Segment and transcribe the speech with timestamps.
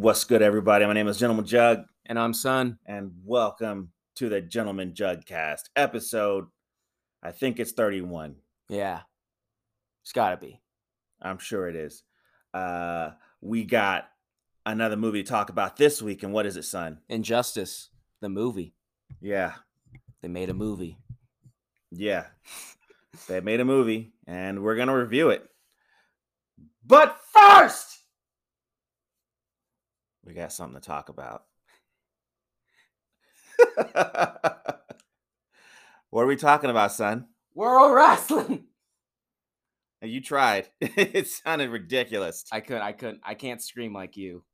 [0.00, 0.86] What's good, everybody?
[0.86, 2.78] My name is Gentleman Jugg, And I'm Son.
[2.86, 6.46] and welcome to the Gentleman Jugcast episode.
[7.22, 8.36] I think it's 31.
[8.70, 9.00] Yeah.
[10.02, 10.58] It's gotta be.
[11.20, 12.02] I'm sure it is.
[12.54, 13.10] Uh,
[13.42, 14.08] we got
[14.64, 17.00] another movie to talk about this week, and what is it, son?
[17.10, 17.90] Injustice,
[18.22, 18.72] the movie.
[19.20, 19.52] Yeah,
[20.22, 20.96] They made a movie.
[21.90, 22.28] yeah.
[23.28, 25.46] they made a movie, and we're gonna review it.
[26.86, 27.98] But first,
[30.30, 31.42] we got something to talk about.
[36.10, 37.26] what are we talking about, son?
[37.54, 38.64] World Wrestling.
[40.02, 40.66] You tried.
[40.80, 42.46] it sounded ridiculous.
[42.50, 44.44] I could I couldn't I can't scream like you.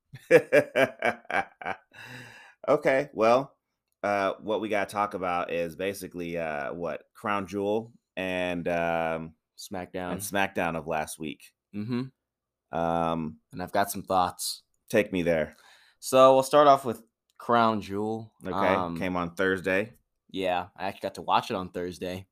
[2.69, 3.55] okay, well,
[4.02, 9.35] uh, what we got to talk about is basically uh, what Crown Jewel and um,
[9.57, 10.11] SmackDown.
[10.15, 11.52] and SmackDown of last week.
[11.73, 12.77] mm-hmm.
[12.77, 14.65] Um, And I've got some thoughts.
[14.91, 15.55] take me there.
[16.01, 17.03] So we'll start off with
[17.39, 18.33] Crown Jewel.
[18.45, 19.93] Okay, Um, came on Thursday.
[20.30, 22.27] Yeah, I actually got to watch it on Thursday.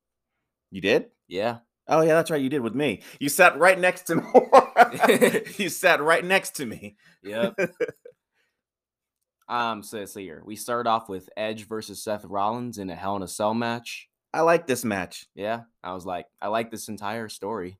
[0.70, 1.06] You did?
[1.28, 1.58] Yeah.
[1.86, 2.40] Oh yeah, that's right.
[2.40, 3.02] You did with me.
[3.20, 5.42] You sat right next to me.
[5.62, 6.96] you sat right next to me.
[7.22, 7.54] Yep.
[9.48, 10.42] um, so let's see here.
[10.44, 14.08] We start off with Edge versus Seth Rollins in a Hell in a Cell match.
[14.32, 15.26] I like this match.
[15.34, 15.62] Yeah.
[15.82, 17.78] I was like, I like this entire story.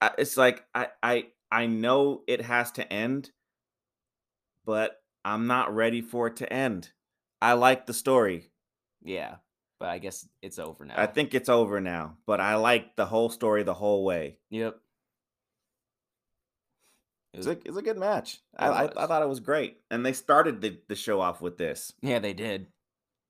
[0.00, 3.30] I, it's like I I I know it has to end,
[4.64, 6.90] but I'm not ready for it to end.
[7.40, 8.50] I like the story.
[9.02, 9.36] Yeah.
[9.80, 10.94] But I guess it's over now.
[10.96, 14.38] I think it's over now, but I like the whole story the whole way.
[14.50, 14.78] Yep.
[17.32, 18.40] It It's was- a, it's a good match.
[18.56, 21.58] I, I, I thought it was great, and they started the, the show off with
[21.58, 21.92] this.
[22.00, 22.68] yeah, they did.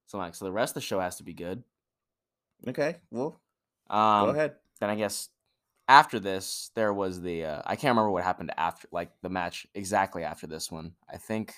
[0.07, 1.65] So like, so the rest of the show has to be good.
[2.69, 3.41] Okay, well,
[3.89, 4.57] Um, go ahead.
[4.81, 5.31] Then I guess
[5.89, 9.67] after this, there was the uh, I can't remember what happened after like the match
[9.75, 10.93] exactly after this one.
[11.11, 11.55] I think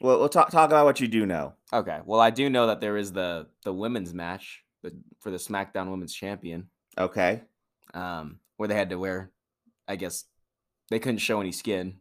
[0.00, 1.54] Well, we'll talk talk about what you do know.
[1.72, 2.00] okay.
[2.04, 4.64] Well, I do know that there is the the women's match
[5.18, 7.42] for the SmackDown Women's Champion, Okay,
[7.92, 9.30] um, where they had to wear,
[9.86, 10.24] I guess
[10.88, 11.98] they couldn't show any skin.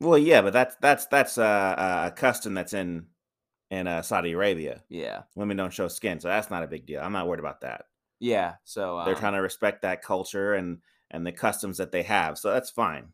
[0.00, 3.06] well, yeah, but that's that's that's uh, a custom that's in
[3.70, 4.82] in uh, Saudi Arabia.
[4.90, 7.00] Yeah, Women don't show skin, so that's not a big deal.
[7.00, 7.86] I'm not worried about that.
[8.20, 8.54] yeah.
[8.64, 10.78] So They're um, trying to respect that culture and
[11.10, 13.08] and the customs that they have, so that's fine.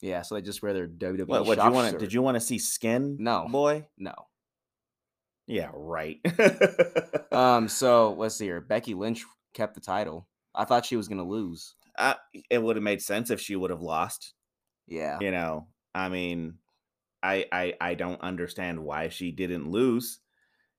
[0.00, 0.22] Yeah.
[0.22, 1.26] So they just wear their WWE.
[1.26, 1.98] What, what you want?
[1.98, 3.16] Did you want to see skin?
[3.20, 3.46] No.
[3.50, 3.86] boy.
[3.96, 4.14] No.
[5.46, 6.20] Yeah, right.
[7.32, 7.68] Um.
[7.68, 8.60] So let's see here.
[8.60, 10.26] Becky Lynch kept the title.
[10.54, 11.74] I thought she was gonna lose.
[11.98, 12.14] uh,
[12.50, 14.34] it would have made sense if she would have lost.
[14.86, 15.18] Yeah.
[15.20, 16.54] You know, I mean,
[17.22, 20.20] I I I don't understand why she didn't lose.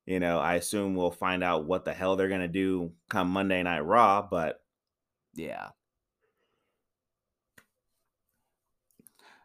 [0.06, 3.62] You know, I assume we'll find out what the hell they're gonna do come Monday
[3.64, 4.62] Night Raw, but
[5.36, 5.70] Yeah.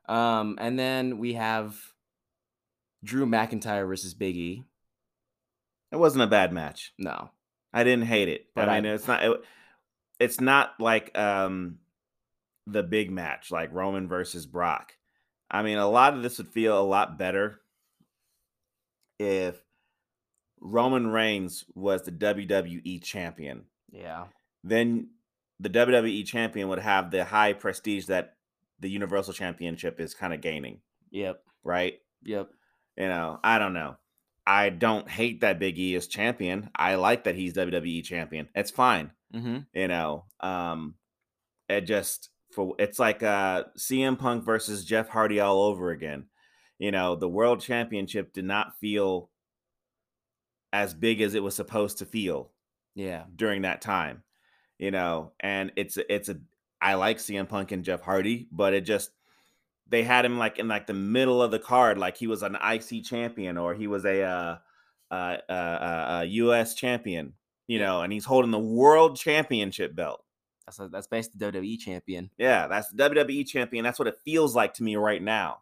[0.06, 1.76] Um, and then we have
[3.02, 4.64] Drew McIntyre versus Big E.
[5.92, 6.92] it wasn't a bad match.
[6.98, 7.30] No.
[7.72, 8.46] I didn't hate it.
[8.54, 9.24] But I I- mean, it's not.
[9.24, 9.40] It,
[10.20, 11.78] it's not like um
[12.66, 14.92] the big match like Roman versus Brock.
[15.50, 17.60] I mean, a lot of this would feel a lot better
[19.18, 19.60] if
[20.60, 23.64] Roman Reigns was the WWE champion.
[23.92, 24.26] Yeah.
[24.62, 25.08] Then
[25.60, 28.36] the WWE champion would have the high prestige that
[28.80, 30.80] the Universal Championship is kind of gaining,
[31.10, 31.42] Yep.
[31.62, 31.94] right?
[32.24, 32.50] Yep.
[32.96, 33.96] You know, I don't know.
[34.46, 36.70] I don't hate that Big E is champion.
[36.76, 38.48] I like that he's WWE champion.
[38.54, 39.10] It's fine.
[39.34, 39.58] Mm-hmm.
[39.72, 40.94] You know, um,
[41.68, 46.26] it just for it's like uh CM Punk versus Jeff Hardy all over again.
[46.78, 49.30] You know, the World Championship did not feel
[50.72, 52.50] as big as it was supposed to feel
[52.94, 53.24] Yeah.
[53.34, 54.22] during that time.
[54.78, 56.40] You know, and it's a- it's a
[56.84, 59.10] I like CM Punk and Jeff Hardy, but it just
[59.88, 62.56] they had him like in like the middle of the card, like he was an
[62.56, 64.56] IC champion or he was a uh,
[65.10, 66.74] uh, uh, uh, U.S.
[66.74, 67.32] champion,
[67.66, 70.22] you know, and he's holding the world championship belt.
[70.66, 72.30] That's a, that's basically WWE champion.
[72.38, 73.82] Yeah, that's the WWE champion.
[73.84, 75.58] That's what it feels like to me right now.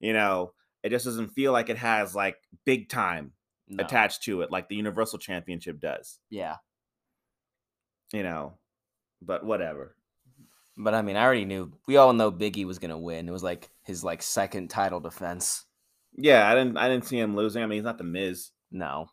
[0.00, 0.52] You know,
[0.82, 3.32] it just doesn't feel like it has like big time
[3.68, 3.84] No.
[3.84, 6.18] attached to it, like the Universal Championship does.
[6.30, 6.56] Yeah.
[8.12, 8.54] You know,
[9.20, 9.94] but whatever.
[10.80, 11.72] But I mean, I already knew.
[11.86, 13.28] We all know Big E was gonna win.
[13.28, 15.66] It was like his like second title defense.
[16.16, 16.76] Yeah, I didn't.
[16.76, 17.62] I didn't see him losing.
[17.62, 18.50] I mean, he's not the Miz.
[18.70, 19.10] No.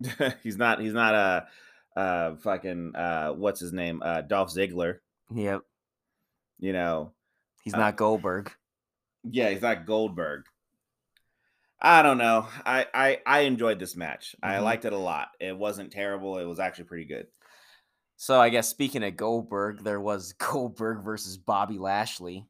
[0.42, 0.80] he's not.
[0.80, 4.00] He's not a, uh, fucking uh, what's his name?
[4.04, 4.98] Uh, Dolph Ziggler.
[5.34, 5.62] Yep.
[6.60, 7.12] You know.
[7.64, 8.52] He's Uh, not Goldberg.
[9.28, 10.44] Yeah, he's not Goldberg.
[11.80, 12.46] I don't know.
[12.64, 14.34] I I, I enjoyed this match.
[14.42, 14.62] I Mhm.
[14.62, 15.28] liked it a lot.
[15.40, 16.38] It wasn't terrible.
[16.38, 17.26] It was actually pretty good.
[18.20, 22.46] So I guess speaking of Goldberg, there was Goldberg versus Bobby Lashley.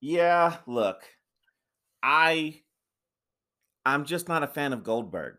[0.00, 1.04] Yeah, look,
[2.02, 2.60] I
[3.86, 5.36] I'm just not a fan of Goldberg.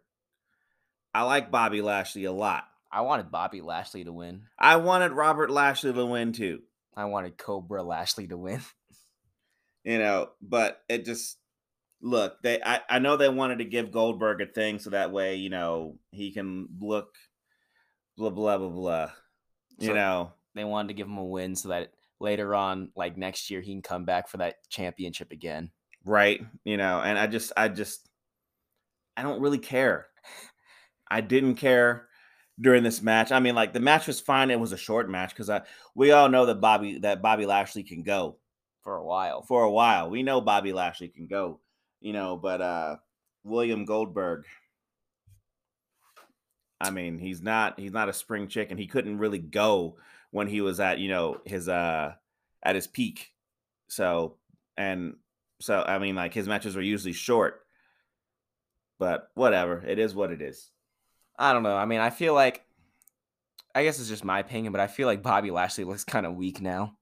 [1.13, 2.63] I like Bobby Lashley a lot.
[2.89, 4.43] I wanted Bobby Lashley to win.
[4.57, 6.61] I wanted Robert Lashley to win too.
[6.95, 8.61] I wanted Cobra Lashley to win.
[9.83, 11.39] You know, but it just
[12.03, 15.37] look, they I, I know they wanted to give Goldberg a thing so that way,
[15.37, 17.15] you know, he can look
[18.15, 19.11] blah blah blah blah.
[19.81, 20.33] You So- know.
[20.53, 23.71] They wanted to give him a win so that later on, like next year, he
[23.73, 25.71] can come back for that championship again.
[26.03, 28.09] right you know and i just i just
[29.15, 30.07] i don't really care
[31.11, 32.07] i didn't care
[32.59, 35.29] during this match i mean like the match was fine it was a short match
[35.29, 35.61] because i
[35.93, 38.37] we all know that bobby that bobby lashley can go
[38.83, 39.43] For a while.
[39.43, 41.59] for a while we know bobby lashley can go
[41.99, 42.95] you know but uh
[43.43, 44.45] william goldberg
[46.81, 49.97] i mean he's not he's not a spring chicken he couldn't really go
[50.31, 52.13] when he was at you know his uh
[52.63, 53.31] at his peak
[53.87, 54.35] so
[54.77, 55.15] and
[55.59, 57.61] so i mean like his matches were usually short
[58.99, 60.71] but whatever it is what it is
[61.41, 61.75] I don't know.
[61.75, 62.63] I mean, I feel like,
[63.73, 66.35] I guess it's just my opinion, but I feel like Bobby Lashley looks kind of
[66.35, 66.97] weak now.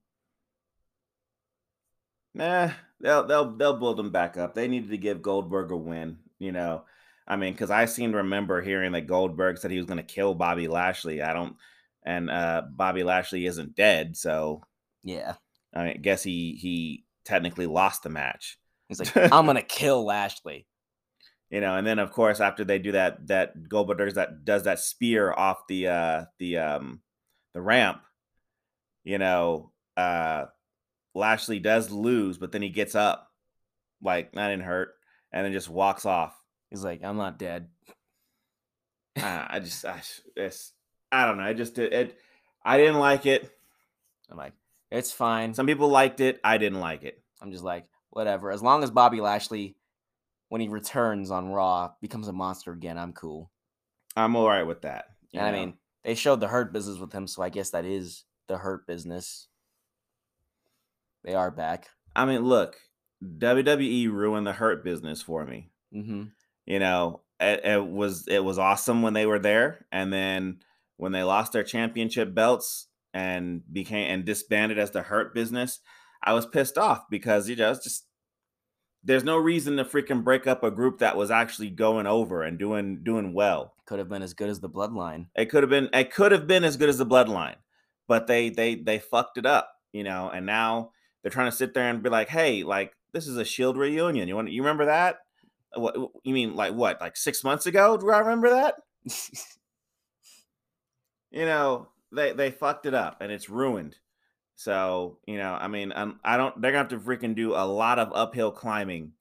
[2.33, 2.69] Nah,
[3.01, 4.53] they'll they'll they'll build him back up.
[4.53, 6.83] They needed to give Goldberg a win, you know.
[7.29, 10.03] I mean, because I seem to remember hearing that Goldberg said he was going to
[10.03, 11.21] kill Bobby Lashley.
[11.21, 11.55] I don't,
[12.03, 14.63] and uh Bobby Lashley isn't dead, so
[15.03, 15.35] Yeah.
[15.73, 20.03] I mean, guess he he technically lost the match, He's like, I'm going to kill
[20.05, 20.65] Lashley.
[21.51, 21.75] you know.
[21.75, 25.31] And then of course after they do that, that Goldberg does that does that spear
[25.31, 27.01] off the uh the um
[27.53, 28.01] the ramp,
[29.03, 29.71] you know.
[29.97, 30.45] uh
[31.15, 33.29] Lashley does lose, but then he gets up,
[34.01, 34.93] like that didn't hurt,
[35.31, 36.38] and then just walks off.
[36.69, 37.67] He's like, I'm not dead.
[39.17, 40.01] Ah, I just, I,
[40.35, 40.73] it's,
[41.11, 41.43] I don't know.
[41.43, 42.17] I just, it, it,
[42.63, 43.51] I didn't like it.
[44.29, 44.53] I'm like,
[44.91, 45.53] it's fine.
[45.53, 46.39] Some people liked it.
[46.43, 47.21] I didn't like it.
[47.41, 48.51] I'm just like, whatever.
[48.51, 49.75] As long as Bobby Lashley,
[50.49, 53.51] when he returns on Raw, becomes a monster again, I'm cool.
[54.15, 55.05] I'm all right with that.
[55.33, 55.73] And I mean,
[56.03, 59.47] they showed the hurt business with him, so I guess that is the hurt business.
[61.23, 61.89] They are back.
[62.15, 62.77] I mean, look,
[63.23, 65.69] WWE ruined the hurt business for me.
[65.93, 66.23] Mm-hmm.
[66.65, 70.59] You know, it, it was it was awesome when they were there, and then
[70.97, 75.79] when they lost their championship belts and became and disbanded as the hurt business,
[76.23, 78.05] I was pissed off because you know it's just
[79.03, 82.59] there's no reason to freaking break up a group that was actually going over and
[82.59, 83.73] doing doing well.
[83.85, 85.27] Could have been as good as the Bloodline.
[85.35, 87.55] It could have been it could have been as good as the bloodline,
[88.07, 90.91] but they they they fucked it up, you know, and now
[91.21, 94.27] they're trying to sit there and be like, "Hey, like this is a Shield reunion.
[94.27, 95.19] You want you remember that?
[95.75, 96.99] What you mean like what?
[96.99, 97.97] Like 6 months ago?
[97.97, 98.75] Do I remember that?
[101.31, 103.97] You know, they they fucked it up and it's ruined.
[104.55, 107.65] So, you know, I mean, um, I don't they're to have to freaking do a
[107.65, 109.13] lot of uphill climbing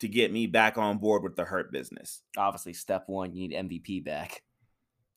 [0.00, 2.22] to get me back on board with the hurt business.
[2.36, 4.42] Obviously, step one, you need MVP back.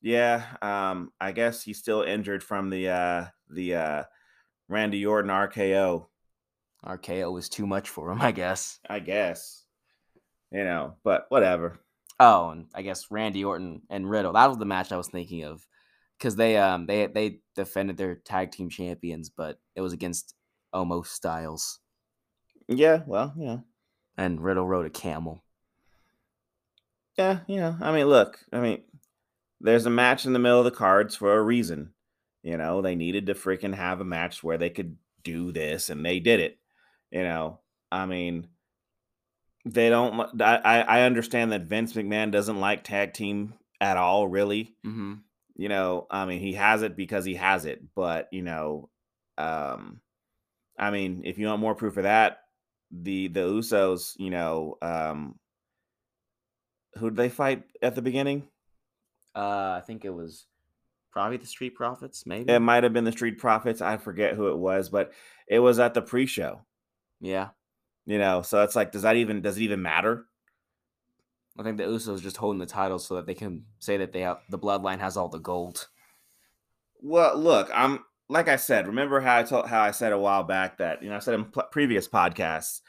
[0.02, 4.04] Yeah, um, I guess he's still injured from the uh the uh
[4.70, 6.08] Randy Orton RKO,
[6.86, 8.80] RKO was too much for him, I guess.
[8.90, 9.63] I guess.
[10.54, 11.80] You know, but whatever.
[12.20, 14.34] Oh, and I guess Randy Orton and Riddle.
[14.34, 15.66] That was the match I was thinking of.
[16.18, 20.36] Because they um they they defended their tag team champions, but it was against
[20.74, 21.80] Omos Styles.
[22.68, 23.58] Yeah, well, yeah.
[24.16, 25.44] And Riddle rode a camel.
[27.18, 27.76] Yeah, yeah.
[27.82, 28.84] I mean, look, I mean,
[29.60, 31.94] there's a match in the middle of the cards for a reason.
[32.44, 36.06] You know, they needed to freaking have a match where they could do this, and
[36.06, 36.60] they did it.
[37.12, 37.60] You know,
[37.92, 38.48] I mean,
[39.66, 40.42] they don't.
[40.42, 44.76] I I understand that Vince McMahon doesn't like tag team at all, really.
[44.86, 45.16] Mm-hmm.
[45.56, 48.90] You know, I mean, he has it because he has it, but you know,
[49.38, 50.02] um,
[50.78, 52.40] I mean, if you want more proof of that,
[52.92, 55.36] the the Usos, you know, um,
[56.96, 58.48] who did they fight at the beginning?
[59.36, 60.46] Uh, I think it was
[61.12, 62.52] probably the Street Profits, maybe.
[62.52, 63.82] It might have been the Street Profits.
[63.82, 65.12] I forget who it was, but
[65.48, 66.62] it was at the pre-show.
[67.20, 67.50] yeah,
[68.06, 70.26] You know, so it's like, does that even does it even matter?
[71.58, 74.22] I think the Usos just holding the title so that they can say that they
[74.22, 75.88] have the Bloodline has all the gold.
[77.00, 78.88] Well, look, I'm like I said.
[78.88, 81.36] Remember how I told how I said a while back that you know I said
[81.36, 82.82] in pl- previous podcasts.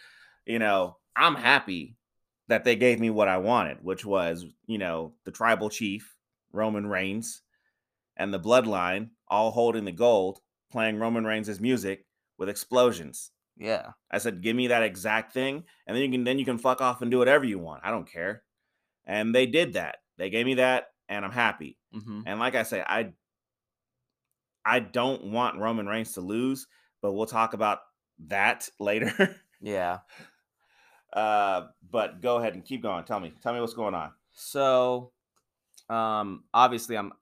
[0.47, 1.97] You know, I'm happy
[2.49, 6.17] that they gave me what I wanted, which was you know the tribal chief
[6.53, 7.43] Roman Reigns
[8.17, 10.41] and the Bloodline all holding the gold,
[10.71, 12.07] playing Roman Reigns' music
[12.39, 13.31] with explosions.
[13.57, 16.59] Yeah, I said, give me that exact thing, and then you can then you can
[16.59, 17.83] fuck off and do whatever you want.
[17.85, 18.43] I don't care.
[19.07, 19.99] And they did that.
[20.17, 21.77] They gave me that, and I'm happy.
[21.95, 22.23] mm-hmm.
[22.27, 23.13] And like I say, I
[24.65, 26.67] I don't want Roman Reigns to lose,
[27.03, 27.81] but we'll talk about
[28.29, 29.37] that later.
[29.61, 29.99] Yeah.
[31.13, 33.05] Uh, but go ahead and keep going.
[33.05, 34.11] Tell me, tell me what's going on.
[34.33, 35.13] So,
[35.89, 37.13] um, obviously, I'm,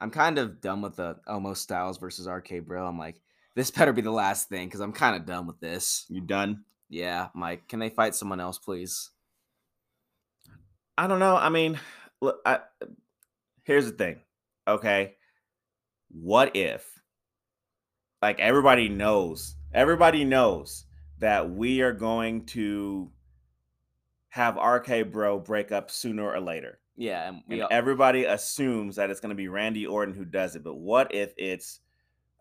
[0.00, 2.86] I'm kind of done with the Omos Styles versus RK Bro.
[2.86, 3.20] I'm like,
[3.56, 6.04] this better be the last thing because I'm kind of done with this.
[6.08, 6.64] You done?
[6.88, 9.10] Yeah, I'm can they fight someone else, please?
[10.96, 11.36] I don't know.
[11.36, 11.80] I mean,
[12.20, 12.60] look, I,
[13.64, 14.20] here's the thing.
[14.68, 15.16] Okay,
[16.10, 16.86] what if,
[18.22, 20.84] like, everybody knows, everybody knows
[21.18, 23.10] that we are going to
[24.28, 26.78] have RK Bro break up sooner or later.
[26.94, 30.56] Yeah, and And all- everybody assumes that it's going to be Randy Orton who does
[30.56, 30.64] it.
[30.64, 31.80] But what if it's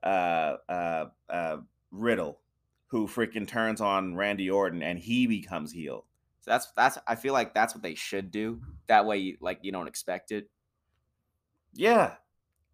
[0.03, 1.57] uh, uh, uh,
[1.91, 2.39] Riddle
[2.87, 6.05] who freaking turns on Randy Orton and he becomes heel?
[6.41, 6.97] So that's that's.
[7.07, 8.61] I feel like that's what they should do.
[8.87, 10.49] That way, you, like, you don't expect it
[11.73, 12.13] Yeah,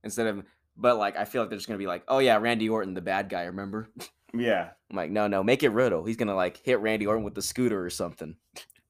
[0.04, 0.44] instead of.
[0.78, 3.02] But like, I feel like they're just gonna be like, oh yeah, Randy Orton, the
[3.02, 3.44] bad guy.
[3.44, 3.90] Remember?
[4.34, 4.72] yeah.
[4.90, 6.04] I'm like, no, no, make it Riddle.
[6.04, 8.36] He's gonna like hit Randy Orton with the scooter or something,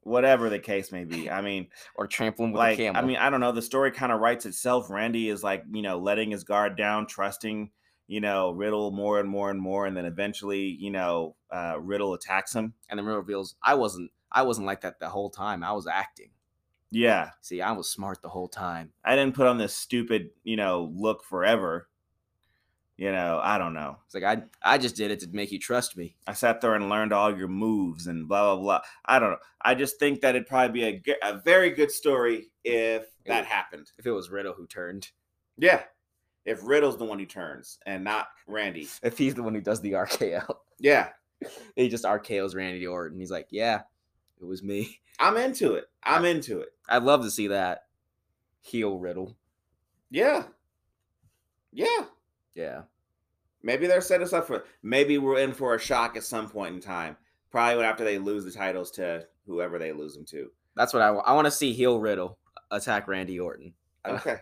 [0.04, 1.30] Whatever the case may be.
[1.30, 3.02] I mean, or trample him with like a camel.
[3.02, 3.52] I mean, I don't know.
[3.52, 4.90] The story kind of writes itself.
[4.90, 7.70] Randy is like, you know, letting his guard down, trusting,
[8.08, 12.14] you know, Riddle more and more and more, and then eventually, you know, uh, Riddle
[12.14, 12.74] attacks him.
[12.90, 15.64] and then Riddle reveals, I wasn't, I wasn't like that the whole time.
[15.64, 16.30] I was acting.
[16.94, 18.92] Yeah, See, I was smart the whole time.
[19.06, 21.88] I didn't put on this stupid, you know, look forever.
[22.98, 23.98] You know, I don't know.
[24.06, 26.18] It's like I, I just did it to make you trust me.
[26.28, 28.82] I sat there and learned all your moves and blah blah blah.
[29.06, 29.38] I don't know.
[29.62, 33.90] I just think that it'd probably be a, a very good story if that happened.
[33.98, 35.10] If it was Riddle who turned,
[35.58, 35.82] Yeah,
[36.46, 38.88] if Riddle's the one who turns and not Randy.
[39.04, 41.10] if he's the one who does the RKO, Yeah,
[41.76, 43.20] he just RKO's Randy Orton.
[43.20, 43.82] He's like, yeah,
[44.40, 45.00] it was me.
[45.20, 45.86] I'm into it.
[46.04, 46.70] I'm into it.
[46.90, 47.84] I'd love to see that
[48.62, 49.38] heel Riddle.
[50.10, 50.44] Yeah.
[51.72, 52.06] Yeah.
[52.54, 52.82] Yeah,
[53.64, 56.76] Maybe they're set us up for maybe we're in for a shock at some point
[56.76, 57.16] in time.
[57.50, 60.50] Probably after they lose the titles to whoever they lose them to.
[60.76, 61.28] that's what I want.
[61.28, 62.38] I want to see heel Riddle
[62.72, 63.74] attack Randy Orton.
[64.06, 64.38] Okay.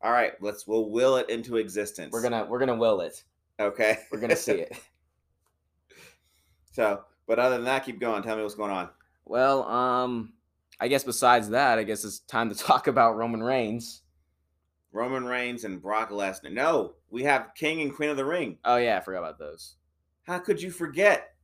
[0.00, 2.12] All right, let's we'll will it into existence.
[2.12, 3.24] We're gonna, we're gonna will it.
[3.60, 3.98] Okay.
[4.12, 4.76] We're gonna see it.
[6.72, 8.22] so, but other than that, keep going.
[8.22, 8.90] Tell me what's going on.
[9.24, 10.32] Well, um,
[10.80, 14.02] I guess besides that, I guess it's time to talk about Roman Reigns.
[14.92, 16.52] Roman Reigns and Brock Lesnar.
[16.52, 18.58] No, we have King and Queen of the Ring.
[18.64, 19.74] Oh yeah, I forgot about those.
[20.22, 21.34] How could you forget?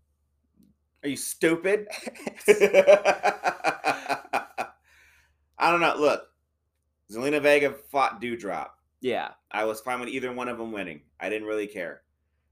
[1.02, 1.86] Are you stupid?
[5.58, 5.96] I don't know.
[5.98, 6.22] Look,
[7.10, 8.68] Zelina Vega fought Doudrop.
[9.00, 11.02] Yeah, I was fine with either one of them winning.
[11.20, 12.02] I didn't really care.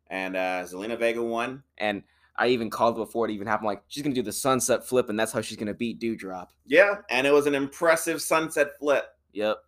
[0.08, 1.62] And uh Zelina Vega won.
[1.78, 2.02] and
[2.36, 3.66] I even called before it even happened.
[3.66, 6.48] Like she's gonna do the sunset flip, and that's how she's gonna beat Doudrop.
[6.66, 9.06] Yeah, and it was an impressive sunset flip.
[9.32, 9.58] Yep.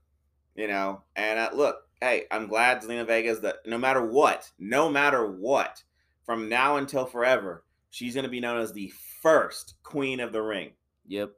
[0.57, 1.03] you know.
[1.17, 5.31] And uh, look, hey, I'm glad Zelina Vega is the no matter what, no matter
[5.31, 5.83] what,
[6.25, 10.43] from now until forever, she's going to be known as the first queen of the
[10.43, 10.73] ring.
[11.07, 11.33] Yep.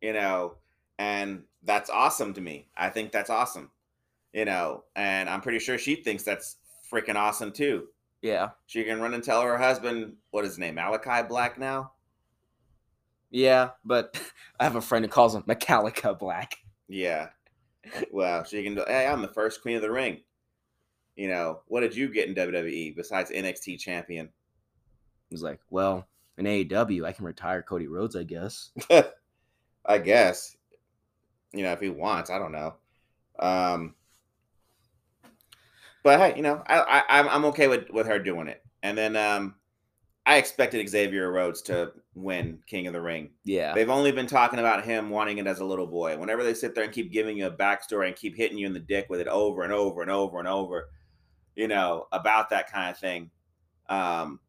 [0.00, 0.54] You know,
[0.98, 2.68] and that's awesome to me.
[2.76, 3.70] I think that's awesome.
[4.32, 6.56] You know, and I'm pretty sure she thinks that's
[6.90, 7.88] freaking awesome too.
[8.22, 8.50] Yeah.
[8.66, 11.92] She can run and tell her husband what is his name, Malakai Black now.
[13.30, 13.70] Yeah.
[13.84, 14.20] But
[14.60, 16.56] I have a friend who calls him Metallica Black.
[16.88, 17.28] Yeah.
[18.10, 18.74] Well, she can.
[18.74, 20.20] do- Hey, I'm the first queen of the ring.
[21.16, 24.28] You know, what did you get in WWE besides NXT champion?
[25.28, 26.06] He's like, well,
[26.38, 28.70] in AEW, I can retire Cody Rhodes, I guess.
[29.86, 30.56] I guess.
[31.52, 32.74] You know, if he wants, I don't know.
[33.38, 33.94] Um,
[36.02, 38.62] but hey, you know, I, I I'm I'm okay with with her doing it.
[38.82, 39.54] And then um,
[40.26, 43.30] I expected Xavier Rhodes to win King of the Ring.
[43.44, 43.74] Yeah.
[43.74, 46.16] They've only been talking about him wanting it as a little boy.
[46.16, 48.72] Whenever they sit there and keep giving you a backstory and keep hitting you in
[48.72, 50.90] the dick with it over and over and over and over,
[51.56, 53.30] you know, about that kind of thing.
[53.88, 54.40] Um,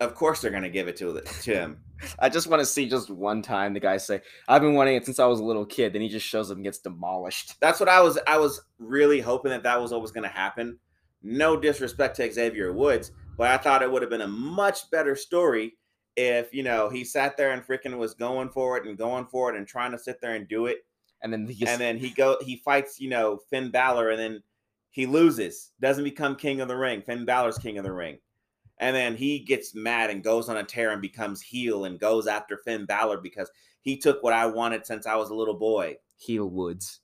[0.00, 1.78] of course they're gonna give it to to him.
[2.18, 5.04] I just want to see just one time the guy say, I've been wanting it
[5.04, 5.92] since I was a little kid.
[5.92, 7.54] Then he just shows up and gets demolished.
[7.60, 8.18] That's what I was.
[8.26, 10.78] I was really hoping that that was what was going to happen.
[11.22, 15.16] No disrespect to Xavier Woods, but I thought it would have been a much better
[15.16, 15.74] story
[16.16, 19.50] if you know he sat there and freaking was going for it and going for
[19.50, 20.84] it and trying to sit there and do it,
[21.22, 24.18] And then he gets, and then he go he fights you know Finn Balor and
[24.18, 24.42] then
[24.90, 27.02] he loses, doesn't become King of the Ring.
[27.02, 28.18] Finn Balor's King of the Ring.
[28.78, 32.26] And then he gets mad and goes on a tear and becomes heel and goes
[32.26, 33.50] after Finn Balor because
[33.82, 35.96] he took what I wanted since I was a little boy.
[36.16, 37.00] heel Woods.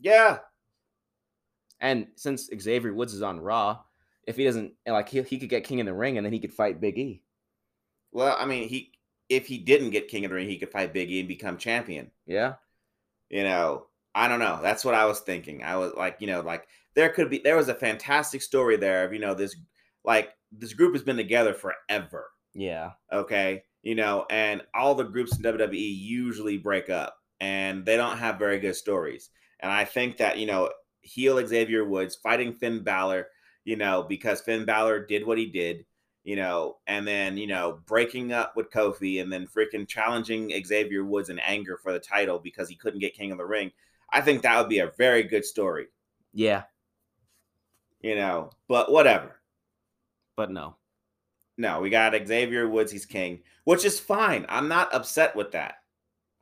[0.00, 0.38] Yeah,
[1.80, 3.80] And since Xavier Woods is on Raw,
[4.26, 6.40] if he doesn't like he, he could get King in the Ring and then he
[6.40, 7.22] could fight Big E.
[8.12, 8.92] Well, I mean, he
[9.28, 11.58] if he didn't get King of the Ring, he could fight Big E and become
[11.58, 12.10] champion.
[12.26, 12.54] Yeah.
[13.30, 14.60] You know, I don't know.
[14.62, 15.62] That's what I was thinking.
[15.62, 19.04] I was like, you know, like there could be there was a fantastic story there
[19.04, 19.56] of you know this
[20.04, 22.26] like this group has been together forever.
[22.54, 22.92] Yeah.
[23.12, 23.64] Okay.
[23.82, 28.38] You know, and all the groups in WWE usually break up and they don't have
[28.38, 29.30] very good stories.
[29.60, 30.70] And I think that, you know,
[31.02, 33.26] heel Xavier Woods fighting Finn Balor,
[33.64, 35.84] you know, because Finn Balor did what he did,
[36.22, 41.04] you know, and then, you know, breaking up with Kofi and then freaking challenging Xavier
[41.04, 43.70] Woods in anger for the title because he couldn't get King of the Ring.
[44.10, 45.88] I think that would be a very good story,
[46.32, 46.62] Yeah.
[48.00, 49.40] you know, but whatever.
[50.36, 50.76] But no.
[51.56, 54.44] No, we got Xavier Woods, he's king, which is fine.
[54.48, 55.76] I'm not upset with that.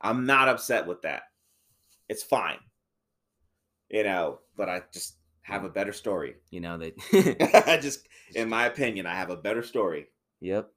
[0.01, 1.23] I'm not upset with that.
[2.09, 2.57] It's fine.
[3.89, 6.35] You know, but I just have a better story.
[6.49, 6.93] You know, they
[7.67, 10.07] I just in my opinion, I have a better story.
[10.41, 10.69] Yep.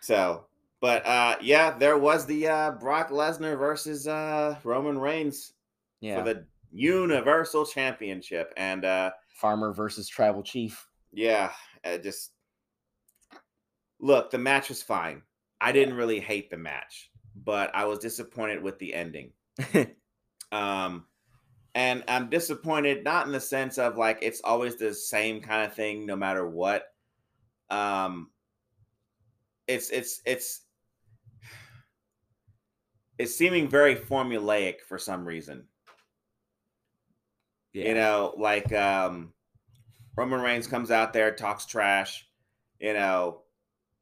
[0.00, 0.46] So,
[0.80, 5.52] but uh yeah, there was the uh Brock Lesnar versus uh Roman Reigns
[6.00, 6.18] Yeah.
[6.18, 10.86] for the Universal Championship and uh Farmer versus Tribal Chief.
[11.12, 11.52] yeah,
[11.84, 12.32] uh, just
[14.00, 15.22] look, the match was fine.
[15.60, 19.32] I didn't really hate the match, but I was disappointed with the ending.
[20.52, 21.06] Um,
[21.74, 25.74] and I'm disappointed not in the sense of like it's always the same kind of
[25.74, 26.84] thing no matter what.
[27.70, 28.30] Um,
[29.66, 30.60] it's it's it's
[33.18, 35.64] it's seeming very formulaic for some reason.
[37.72, 37.88] yeah.
[37.88, 39.32] You know, like um
[40.16, 42.26] Roman Reigns comes out there, talks trash,
[42.80, 43.40] you know,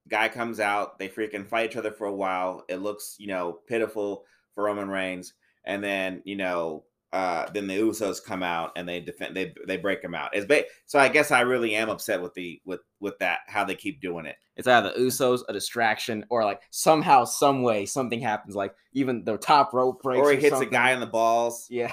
[0.09, 2.65] guy comes out, they freaking fight each other for a while.
[2.69, 4.25] It looks, you know, pitiful
[4.55, 5.35] for Roman Reigns.
[5.65, 9.77] And then, you know, uh then the Usos come out and they defend they they
[9.77, 10.31] break him out.
[10.33, 13.65] It's ba- so I guess I really am upset with the with with that how
[13.65, 14.37] they keep doing it.
[14.57, 18.55] It's either the Usos, a distraction, or like somehow, some way, something happens.
[18.55, 20.69] Like even the top rope breaks, Or he hits something.
[20.69, 21.67] a guy in the balls.
[21.69, 21.93] Yeah,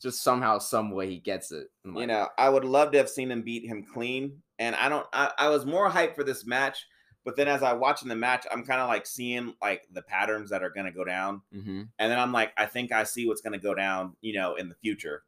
[0.00, 1.68] just somehow, some way, he gets it.
[1.84, 4.42] You know, I would love to have seen him beat him clean.
[4.58, 6.86] And I don't I, I was more hyped for this match,
[7.24, 10.50] but then as I watching the match, I'm kind of like seeing like the patterns
[10.50, 11.42] that are gonna go down.
[11.54, 11.88] mhm.
[11.98, 14.68] And then I'm like, I think I see what's gonna go down, you know, in
[14.68, 15.22] the future.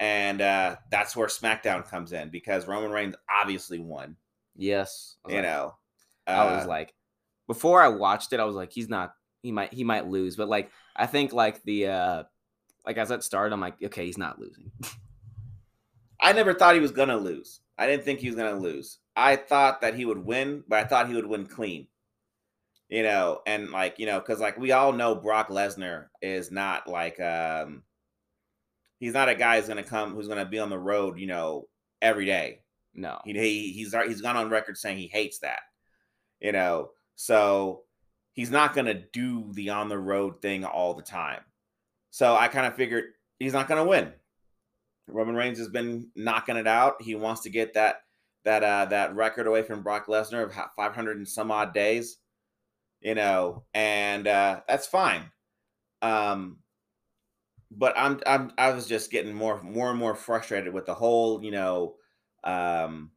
[0.00, 4.16] And uh that's where SmackDown comes in because Roman Reigns obviously won.
[4.56, 5.74] yes, You like- know.
[6.26, 6.94] I was Uh, like,
[7.46, 9.14] before I watched it, I was like, he's not.
[9.42, 9.74] He might.
[9.74, 10.36] He might lose.
[10.36, 12.22] But like, I think like the uh
[12.86, 14.70] like as it started, I'm like, okay, he's not losing.
[16.20, 17.60] I never thought he was gonna lose.
[17.76, 18.98] I didn't think he was gonna lose.
[19.16, 21.86] I thought that he would win, but I thought he would win clean.
[22.88, 26.88] You know, and like you know, because like we all know, Brock Lesnar is not
[26.88, 27.82] like um,
[28.98, 31.68] he's not a guy who's gonna come who's gonna be on the road, you know,
[32.00, 32.60] every day.
[32.94, 33.18] No.
[33.24, 35.60] He, he he's he's gone on record saying he hates that.
[36.40, 37.82] You know, so
[38.32, 41.40] he's not gonna do the on the road thing all the time.
[42.14, 43.06] So I kind of figured
[43.40, 44.12] he's not gonna win.
[45.08, 47.02] Roman Reigns has been knocking it out.
[47.02, 48.02] He wants to get that
[48.44, 52.18] that uh that record away from Brock Lesnar of 500 and some odd days.
[53.00, 55.32] You know, and uh that's fine.
[56.02, 56.58] Um
[57.72, 61.42] but I'm I'm I was just getting more more and more frustrated with the whole,
[61.42, 61.96] you know,
[62.44, 63.10] um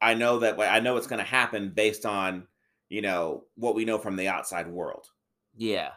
[0.00, 2.46] I know that I know it's going to happen based on,
[2.88, 5.08] you know, what we know from the outside world,
[5.56, 5.90] Yeah.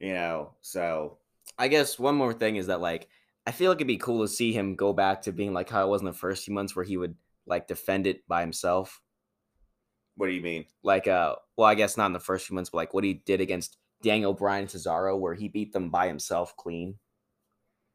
[0.00, 0.52] You know.
[0.60, 1.18] So,
[1.58, 3.08] I guess one more thing is that like
[3.46, 5.84] I feel like it'd be cool to see him go back to being like how
[5.86, 7.14] it was in the first few months where he would
[7.46, 9.00] like defend it by himself.
[10.16, 10.64] what do you mean?
[10.82, 13.14] Like uh well, I guess not in the first few months, but like what he
[13.14, 16.98] did against Daniel Bryan and Cesaro, where he beat them by himself clean.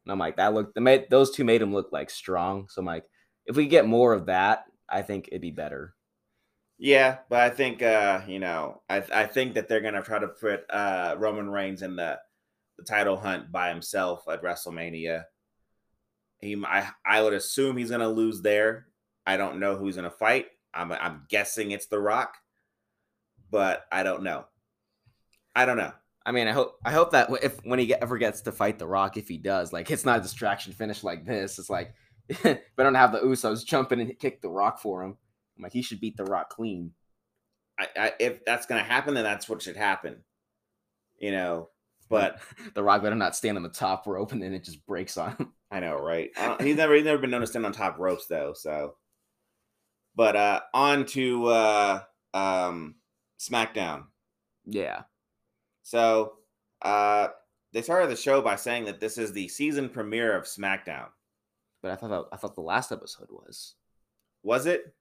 [0.05, 2.67] And I'm like, that looked made those two made him look like strong.
[2.69, 3.05] So I'm like,
[3.45, 5.95] if we get more of that, I think it'd be better.
[6.83, 10.27] Yeah, but I think uh, you know, I I think that they're gonna try to
[10.27, 12.17] put uh Roman Reigns in the
[12.75, 15.25] the title hunt by himself at WrestleMania.
[16.39, 18.87] He I I would assume he's gonna lose there.
[19.27, 20.47] I don't know who's gonna fight.
[20.73, 22.35] I'm I'm guessing it's The Rock,
[23.51, 24.45] but I don't know.
[25.55, 25.93] I don't know.
[26.25, 28.87] I mean, I hope I hope that if when he ever gets to fight The
[28.87, 31.59] Rock, if he does, like it's not a distraction finish like this.
[31.59, 31.93] It's like
[32.41, 35.17] they don't have the Usos jump in and kick The Rock for him.
[35.61, 36.91] I'm like, he should beat The Rock clean.
[37.79, 40.23] I, I if that's gonna happen, then that's what should happen.
[41.19, 41.69] You know,
[42.09, 42.39] but
[42.73, 45.35] The Rock better not stand on the top rope and then it just breaks on
[45.35, 45.53] him.
[45.69, 46.31] I know, right?
[46.35, 48.53] I don't- he's never he's never been known to stand on top ropes though.
[48.53, 48.95] So,
[50.15, 52.01] but uh on to uh
[52.33, 52.95] um
[53.39, 54.05] SmackDown.
[54.65, 55.03] Yeah.
[55.83, 56.33] So
[56.81, 57.27] uh
[57.71, 61.07] they started the show by saying that this is the season premiere of SmackDown.
[61.83, 63.75] But I thought I thought the last episode was.
[64.43, 64.93] Was it?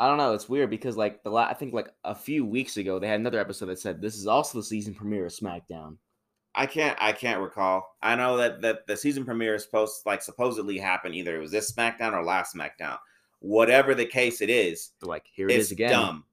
[0.00, 0.32] I don't know.
[0.32, 3.20] It's weird because like the la- I think like a few weeks ago they had
[3.20, 5.98] another episode that said this is also the season premiere of SmackDown.
[6.54, 7.96] I can't I can't recall.
[8.02, 11.50] I know that that the season premiere is supposed like supposedly happen either it was
[11.50, 12.96] this SmackDown or last SmackDown.
[13.40, 15.90] whatever the case it is, They're like, here it it's is again.
[15.92, 16.24] dumb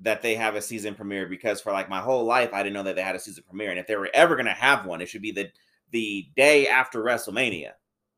[0.00, 2.82] that they have a season premiere because for like my whole life I didn't know
[2.82, 5.08] that they had a season premiere, and if they were ever gonna have one, it
[5.08, 5.48] should be the
[5.90, 7.70] the day after WrestleMania.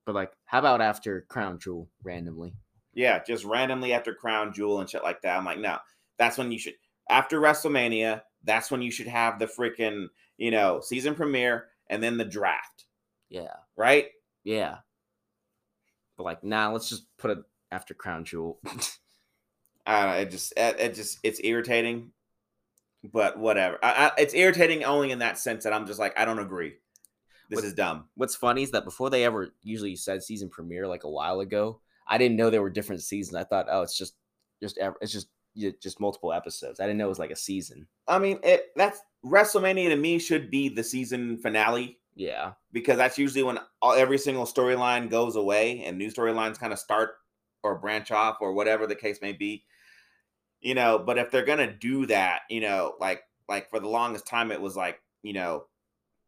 [0.06, 2.52] But like, how about after Crown Jewel randomly?
[2.98, 5.38] Yeah, just randomly after Crown Jewel and shit like that.
[5.38, 5.78] I'm like, no,
[6.18, 6.74] that's when you should
[7.08, 8.22] after WrestleMania.
[8.42, 12.86] That's when you should have the freaking you know season premiere and then the draft,
[13.28, 14.06] Yeah, right?
[14.42, 14.78] yeah.
[16.16, 17.38] But like, nah, let's just put it
[17.70, 18.58] after Crown Jewel.
[19.86, 22.10] I don't know, it just it, it just it's irritating,
[23.04, 23.78] but whatever.
[23.80, 26.74] I, I, it's irritating only in that sense that I'm just like I don't agree.
[27.48, 28.08] This What- is dumb.
[28.16, 31.80] What's funny is that before they ever usually said season premiere, like a while ago,
[32.08, 33.36] I didn't know there were different seasons.
[33.36, 34.14] I thought, oh, it's just,
[34.60, 35.28] just, it's just,
[35.80, 36.80] just multiple episodes.
[36.80, 37.86] I didn't know it was like a season.
[38.06, 43.18] I mean, it that's WrestleMania to me should be the season finale Yeah, because that's
[43.18, 47.16] usually when all, every single storyline goes away and new storylines kind of start
[47.62, 49.64] or branch off or whatever the case may be.
[50.60, 54.26] You know, but if they're gonna do that, you know, like like for the longest
[54.26, 55.64] time it was like you know,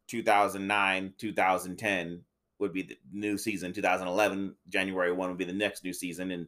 [0.09, 2.25] 2009, 2010
[2.61, 3.73] would be the new season.
[3.73, 6.47] 2011 January one would be the next new season, and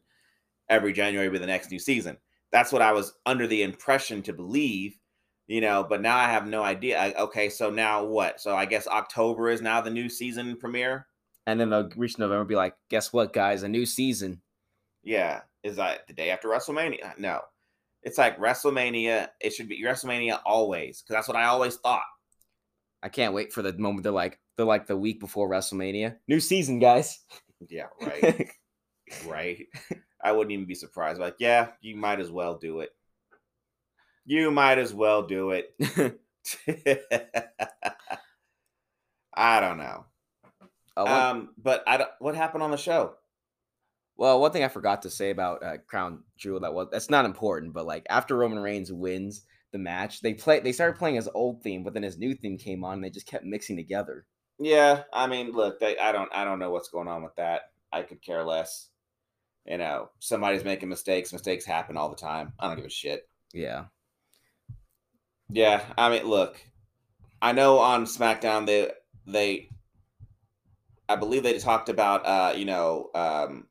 [0.69, 2.17] every January would be the next new season.
[2.51, 4.97] That's what I was under the impression to believe
[5.47, 6.97] you know but now i have no idea.
[6.97, 8.39] I, okay so now what?
[8.39, 11.07] So i guess october is now the new season premiere?
[11.45, 14.41] And then they'll reach November, be like, guess what, guys, a new season.
[15.03, 15.41] yeah.
[15.63, 17.17] Is that the day after wrestlemania?
[17.17, 17.41] No.
[18.03, 22.03] It's like wrestlemania it should be wrestlemania always because that's what i always thought
[23.03, 26.39] I can't wait for the moment they're like, they're like the week before WrestleMania, new
[26.39, 27.19] season, guys.
[27.69, 28.49] yeah right.
[29.27, 29.67] Right.
[30.23, 31.19] I wouldn't even be surprised.
[31.19, 32.89] Like yeah you might as well do it.
[34.25, 35.75] You might as well do it.
[39.35, 40.05] I don't know.
[40.95, 43.15] Uh, one- um but i don't what happened on the show?
[44.15, 47.25] Well, one thing I forgot to say about uh, Crown Jewel that was that's not
[47.25, 51.29] important, but like after Roman Reigns wins the match, they play they started playing his
[51.33, 54.25] old theme, but then his new theme came on, and they just kept mixing together.
[54.59, 57.63] Yeah, I mean, look, they, I don't, I don't know what's going on with that.
[57.91, 58.89] I could care less.
[59.65, 61.33] You know, somebody's making mistakes.
[61.33, 62.53] Mistakes happen all the time.
[62.59, 63.27] I don't give a shit.
[63.53, 63.85] Yeah,
[65.49, 66.61] Yeah, I mean, look,
[67.41, 68.91] I know on SmackDown they,
[69.27, 69.69] they,
[71.09, 73.67] I believe they talked about, uh, you know, um,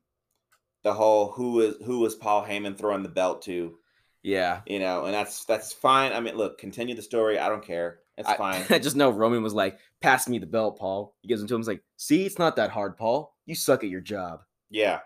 [0.83, 3.77] the whole who is who was Paul Heyman throwing the belt to,
[4.23, 4.61] yeah.
[4.65, 6.13] you know, and that's that's fine.
[6.13, 7.37] I mean, look, continue the story.
[7.37, 7.99] I don't care.
[8.17, 8.63] It's I, fine.
[8.69, 11.55] I just know Roman was like, "Pass me the belt, Paul." He gives him to
[11.55, 11.61] him.
[11.61, 13.35] He's like, "See, it's not that hard, Paul.
[13.45, 14.99] You suck at your job." yeah,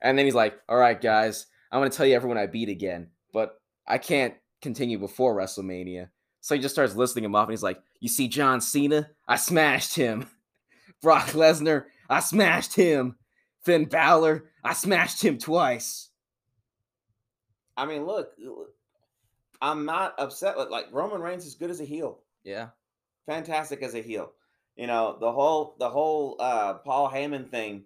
[0.00, 3.08] And then he's like, "All right, guys, I'm gonna tell you everyone I beat again,
[3.32, 6.08] but I can't continue before WrestleMania."
[6.40, 9.36] So he just starts listing him off, and he's like, "You see, John Cena, I
[9.36, 10.28] smashed him.
[11.02, 13.16] Brock Lesnar, I smashed him.
[13.64, 16.10] Finn Balor, I smashed him twice."
[17.82, 18.30] I mean, look,
[19.60, 22.20] I'm not upset with like Roman Reigns is good as a heel.
[22.44, 22.68] Yeah,
[23.26, 24.30] fantastic as a heel.
[24.76, 27.82] You know, the whole the whole uh Paul Heyman thing.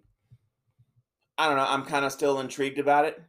[1.35, 1.65] I don't know.
[1.67, 3.19] I'm kind of still intrigued about it.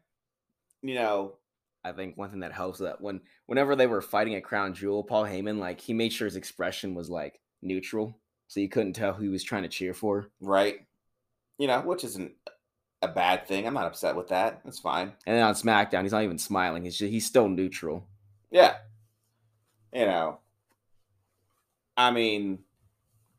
[0.82, 1.36] You know,
[1.82, 5.04] I think one thing that helps that when whenever they were fighting at Crown Jewel,
[5.04, 9.14] Paul Heyman like he made sure his expression was like neutral, so you couldn't tell
[9.14, 10.28] who he was trying to cheer for.
[10.42, 10.80] right?
[11.56, 12.32] You know, which isn't
[13.02, 13.66] a bad thing.
[13.66, 14.60] I'm not upset with that.
[14.64, 15.12] It's fine.
[15.26, 16.84] And then on SmackDown, he's not even smiling.
[16.84, 18.06] He's just, he's still neutral.
[18.50, 18.76] Yeah.
[19.92, 20.38] You know,
[21.96, 22.60] I mean,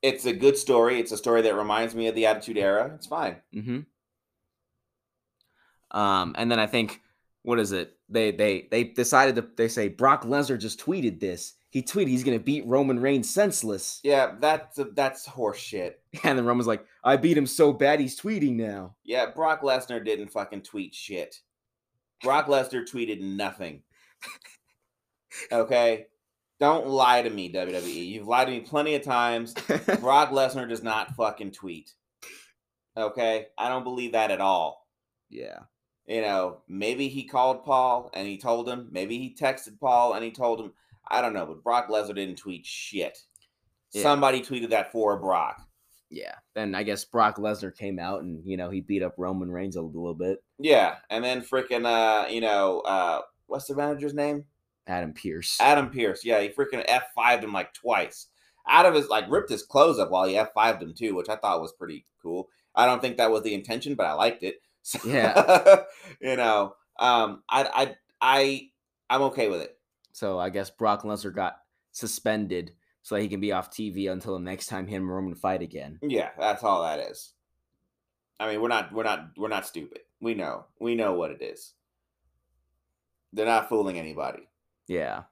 [0.01, 0.99] it's a good story.
[0.99, 2.91] It's a story that reminds me of the Attitude Era.
[2.95, 3.37] It's fine.
[3.53, 3.79] Mm-hmm.
[5.97, 7.01] Um, and then I think
[7.43, 7.97] what is it?
[8.09, 11.53] They they they decided to they say Brock Lesnar just tweeted this.
[11.71, 13.99] He tweeted he's gonna beat Roman Reigns senseless.
[14.03, 15.93] Yeah, that's that's horseshit.
[16.23, 18.95] And then Roman's like, I beat him so bad he's tweeting now.
[19.03, 21.35] Yeah, Brock Lesnar didn't fucking tweet shit.
[22.23, 23.83] Brock Lesnar tweeted nothing.
[25.51, 26.07] Okay?
[26.59, 28.07] Don't lie to me, WWE.
[28.07, 29.53] You've lied to me plenty of times.
[30.01, 31.93] Brock Lesnar does not fucking tweet.
[32.97, 33.47] Okay?
[33.57, 34.87] I don't believe that at all.
[35.29, 35.59] yeah.
[36.07, 38.87] You know, maybe he called Paul and he told him.
[38.91, 40.73] Maybe he texted Paul and he told him.
[41.07, 43.17] I don't know, but Brock Lesnar didn't tweet shit.
[43.93, 44.03] Yeah.
[44.03, 45.61] Somebody tweeted that for Brock.
[46.09, 46.35] Yeah.
[46.55, 49.75] Then I guess Brock Lesnar came out and you know he beat up Roman Reigns
[49.75, 50.43] a little bit.
[50.57, 54.45] Yeah, and then freaking uh, you know, uh what's the manager's name?
[54.87, 55.57] Adam Pearce.
[55.59, 56.25] Adam Pearce.
[56.25, 58.27] Yeah, he freaking F5'd him like twice.
[58.67, 61.35] Out of his like ripped his clothes up while he F5'd him too, which I
[61.35, 62.49] thought was pretty cool.
[62.75, 64.61] I don't think that was the intention, but I liked it.
[64.81, 65.81] So, Yeah.
[66.21, 68.69] you know, um I I I
[69.09, 69.77] I'm okay with it.
[70.19, 71.59] So I guess Brock Lesnar got
[71.93, 75.33] suspended so that he can be off TV until the next time him and Roman
[75.33, 75.97] fight again.
[76.01, 77.31] Yeah, that's all that is.
[78.37, 80.01] I mean, we're not we're not we're not stupid.
[80.19, 80.65] We know.
[80.77, 81.71] We know what it is.
[83.31, 84.49] They're not fooling anybody.
[84.89, 85.23] Yeah.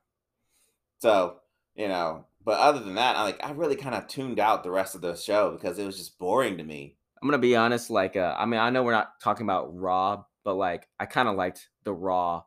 [0.99, 1.39] So,
[1.75, 4.71] you know, but other than that, I like I really kind of tuned out the
[4.71, 6.95] rest of the show because it was just boring to me.
[7.21, 7.89] I'm gonna be honest.
[7.89, 11.27] Like, uh, I mean, I know we're not talking about Raw, but like, I kind
[11.27, 12.43] of liked the Raw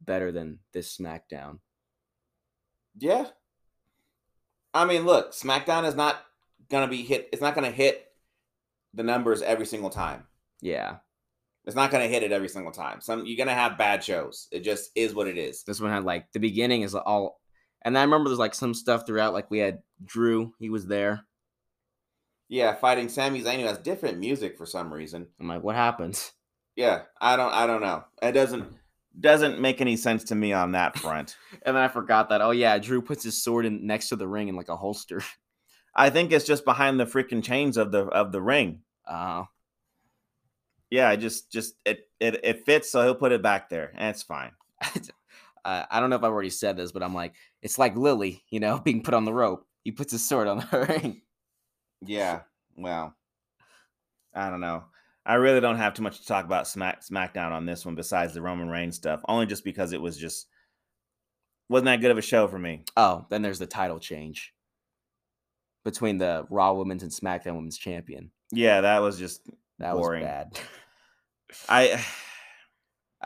[0.00, 1.60] better than this SmackDown.
[2.98, 3.26] Yeah.
[4.72, 6.16] I mean, look, SmackDown is not
[6.70, 7.28] gonna be hit.
[7.32, 8.06] It's not gonna hit
[8.92, 10.26] the numbers every single time.
[10.60, 10.96] Yeah.
[11.64, 13.00] It's not gonna hit it every single time.
[13.00, 14.48] Some you're gonna have bad shows.
[14.52, 15.62] It just is what it is.
[15.64, 17.40] This one had like the beginning is all,
[17.82, 19.32] and I remember there's like some stuff throughout.
[19.32, 21.24] Like we had Drew, he was there.
[22.48, 25.28] Yeah, fighting Sami Zayn who has different music for some reason.
[25.40, 26.32] I'm like, what happens?
[26.76, 28.04] Yeah, I don't I don't know.
[28.20, 28.66] It doesn't
[29.18, 31.36] doesn't make any sense to me on that front.
[31.62, 32.42] And then I forgot that.
[32.42, 35.22] Oh yeah, Drew puts his sword in next to the ring in like a holster.
[35.96, 38.80] I think it's just behind the freaking chains of the of the ring.
[39.06, 39.44] Uh,
[40.90, 44.10] Yeah, I just just it it it fits, so he'll put it back there, and
[44.10, 44.52] it's fine.
[45.64, 48.44] uh, I don't know if I've already said this, but I'm like, it's like Lily,
[48.50, 49.66] you know, being put on the rope.
[49.82, 51.22] He puts his sword on the ring.
[52.06, 52.42] Yeah,
[52.76, 53.16] well,
[54.34, 54.84] I don't know.
[55.26, 58.34] I really don't have too much to talk about Smack SmackDown on this one, besides
[58.34, 59.22] the Roman Reigns stuff.
[59.26, 60.46] Only just because it was just
[61.68, 62.84] wasn't that good of a show for me.
[62.96, 64.52] Oh, then there's the title change
[65.84, 68.30] between the Raw Women's and SmackDown Women's Champion.
[68.52, 70.22] Yeah, that was just That Boring.
[70.22, 70.60] was bad.
[71.68, 72.04] I.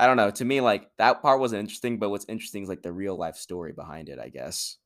[0.01, 0.31] I don't know.
[0.31, 3.35] To me, like that part wasn't interesting, but what's interesting is like the real life
[3.35, 4.21] story behind it.
[4.21, 4.77] I guess.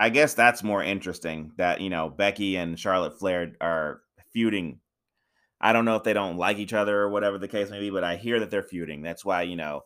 [0.00, 4.00] I guess that's more interesting that, you know, Becky and Charlotte Flair are
[4.32, 4.80] feuding.
[5.64, 7.88] I don't know if they don't like each other or whatever the case may be,
[7.88, 9.00] but I hear that they're feuding.
[9.00, 9.80] That's why, you know,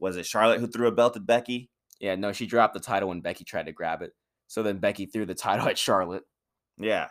[0.00, 1.70] was it Charlotte who threw a belt at Becky?
[2.00, 4.10] Yeah, no, she dropped the title when Becky tried to grab it.
[4.48, 6.24] So then Becky threw the title at Charlotte.
[6.76, 7.06] Yeah.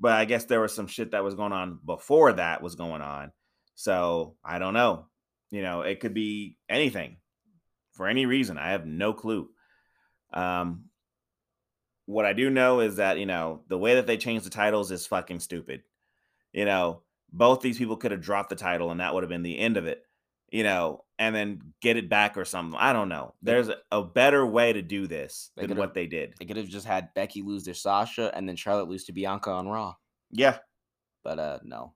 [0.00, 3.02] But I guess there was some shit that was going on before that was going
[3.02, 3.32] on.
[3.74, 5.08] So I don't know.
[5.50, 7.18] You know, it could be anything
[7.92, 8.56] for any reason.
[8.56, 9.50] I have no clue.
[10.32, 10.84] Um,
[12.06, 14.90] what I do know is that, you know, the way that they changed the titles
[14.90, 15.82] is fucking stupid.
[16.54, 19.42] You know, both these people could have dropped the title and that would have been
[19.42, 20.02] the end of it,
[20.50, 22.78] you know, and then get it back or something.
[22.78, 23.34] I don't know.
[23.42, 26.34] There's a, a better way to do this They than what they did.
[26.38, 29.50] They could have just had Becky lose to Sasha and then Charlotte lose to Bianca
[29.50, 29.94] on Raw.
[30.30, 30.58] Yeah.
[31.24, 31.94] But uh no.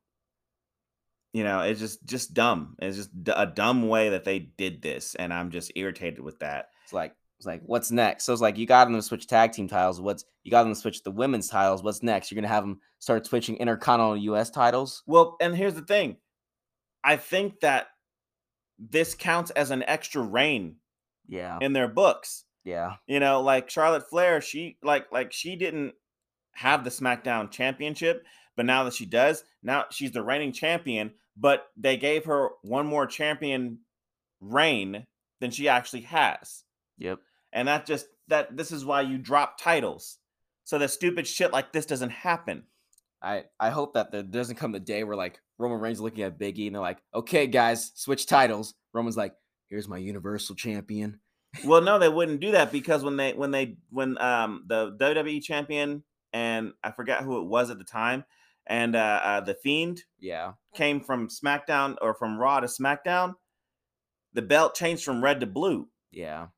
[1.33, 4.81] you know it's just just dumb it's just d- a dumb way that they did
[4.81, 8.25] this and i'm just irritated with that It's like it's like what's next?
[8.25, 10.01] So it's like you got them to switch tag team titles.
[10.01, 11.83] What's you got them to switch the women's titles?
[11.83, 12.31] What's next?
[12.31, 15.03] You're gonna have them start switching intercontinental US titles?
[15.07, 16.17] well and here's the thing
[17.05, 17.87] i think that
[18.79, 20.77] this counts as an extra reign
[21.29, 21.59] Yeah.
[21.61, 22.95] in their books Yeah.
[23.07, 25.93] you know like charlotte flair she like like she didn't
[26.53, 28.25] have the smackdown championship
[28.57, 32.87] but now that she does now she's the reigning champion but they gave her one
[32.87, 33.79] more champion
[34.41, 35.07] reign
[35.41, 36.65] than she actually has
[36.99, 37.19] Yep.
[37.57, 40.19] And that just that this is why you drop titles.
[40.65, 42.65] So that stupid shit like this doesn't happen.
[43.23, 46.39] I I hope that there doesn't come the day where like Roman Reigns looking at
[46.39, 48.75] Biggie and they're like, okay, guys, switch titles.
[48.93, 49.35] Roman's like,
[49.69, 51.19] here's my Universal Champion.
[51.65, 55.43] Well, no, they wouldn't do that because when they when they when um the WWE
[55.43, 58.25] champion and I forgot who it was at the time,
[58.67, 60.53] and uh, uh the Fiend Yeah.
[60.75, 63.35] came from SmackDown or from Raw to SmackDown,
[64.35, 65.89] the belt changed from red to blue.
[66.11, 66.49] Yeah.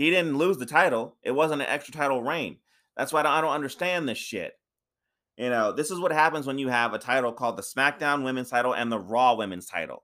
[0.00, 1.18] He didn't lose the title.
[1.22, 2.56] It wasn't an extra title reign.
[2.96, 4.54] That's why I don't, I don't understand this shit.
[5.36, 8.48] You know, this is what happens when you have a title called the SmackDown Women's
[8.48, 10.02] Title and the Raw Women's Title.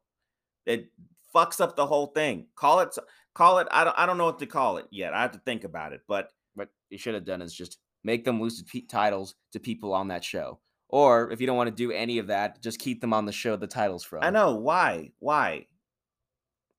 [0.67, 0.91] It
[1.35, 2.49] fucks up the whole thing.
[2.57, 2.95] Call it,
[3.35, 3.69] call it.
[3.71, 5.15] I don't, I don't know what to call it yet.
[5.15, 6.03] I have to think about it.
[6.07, 9.95] But What you should have done is just make them lose the titles to people
[9.95, 10.61] on that show.
[10.91, 13.33] Or if you don't want to do any of that, just keep them on the
[13.33, 14.23] show the titles from.
[14.25, 15.69] I know why, why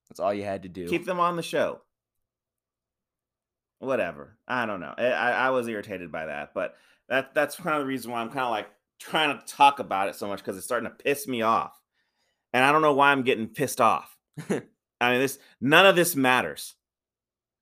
[0.07, 0.87] That's all you had to do.
[0.87, 1.81] keep them on the show.
[3.79, 4.37] Whatever.
[4.47, 4.93] I don't know.
[4.97, 6.75] I, I, I was irritated by that, but
[7.09, 8.67] that that's kind of the reason why I'm kind of like
[8.99, 11.79] trying to talk about it so much because it's starting to piss me off,
[12.53, 14.17] and I don't know why I'm getting pissed off.
[14.49, 16.75] I mean, this none of this matters.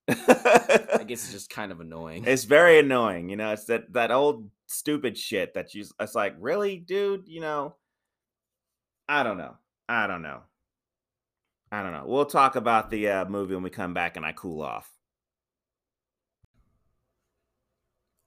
[0.08, 2.26] I guess it's just kind of annoying.
[2.26, 3.52] it's very annoying, you know.
[3.52, 5.86] It's that that old stupid shit that you.
[6.00, 7.28] It's like, really, dude.
[7.28, 7.76] You know,
[9.10, 9.56] I don't know.
[9.90, 10.42] I don't know.
[11.72, 12.04] I don't know.
[12.06, 14.90] We'll talk about the uh, movie when we come back and I cool off.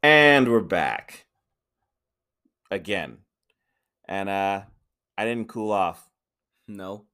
[0.02, 1.26] And we're back
[2.70, 3.18] again,
[4.06, 4.62] and uh,
[5.16, 6.08] I didn't cool off.
[6.68, 7.06] no.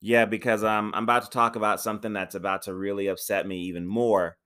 [0.00, 3.58] Yeah, because um, I'm about to talk about something that's about to really upset me
[3.64, 4.38] even more.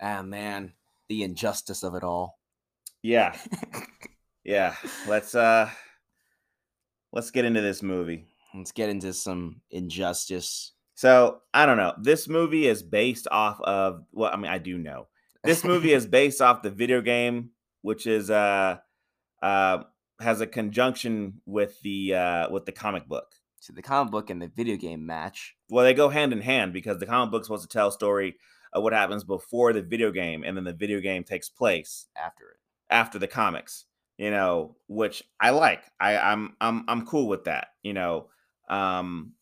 [0.00, 0.72] Ah man,
[1.08, 2.38] the injustice of it all.
[3.02, 3.36] Yeah.
[4.44, 4.74] yeah.
[5.06, 5.70] Let's uh
[7.12, 8.26] let's get into this movie.
[8.54, 10.72] Let's get into some injustice.
[10.94, 11.94] So I don't know.
[12.00, 15.08] This movie is based off of well, I mean, I do know.
[15.46, 17.50] This movie is based off the video game,
[17.82, 18.78] which is uh
[19.40, 19.78] uh
[20.20, 23.32] has a conjunction with the uh with the comic book.
[23.60, 25.54] So the comic book and the video game match.
[25.70, 28.36] Well, they go hand in hand because the comic book's supposed to tell a story
[28.72, 32.44] of what happens before the video game, and then the video game takes place after
[32.50, 32.56] it.
[32.90, 33.86] after the comics.
[34.18, 35.84] You know, which I like.
[36.00, 37.68] I, I'm I'm I'm cool with that.
[37.82, 38.30] You know,
[38.68, 39.34] um,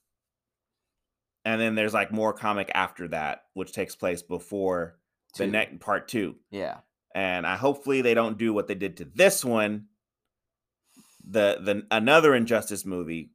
[1.44, 4.98] and then there's like more comic after that, which takes place before
[5.36, 5.50] the Two.
[5.50, 6.36] next part two.
[6.50, 6.78] Yeah.
[7.14, 9.86] And I hopefully they don't do what they did to this one.
[11.28, 13.30] The the another Injustice movie.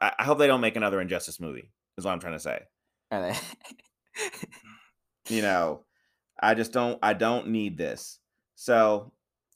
[0.00, 1.70] I, I hope they don't make another Injustice movie.
[1.96, 2.60] Is what I'm trying to say.
[3.10, 3.38] Are they?
[5.28, 5.80] you know
[6.40, 8.18] i just don't i don't need this
[8.54, 9.12] so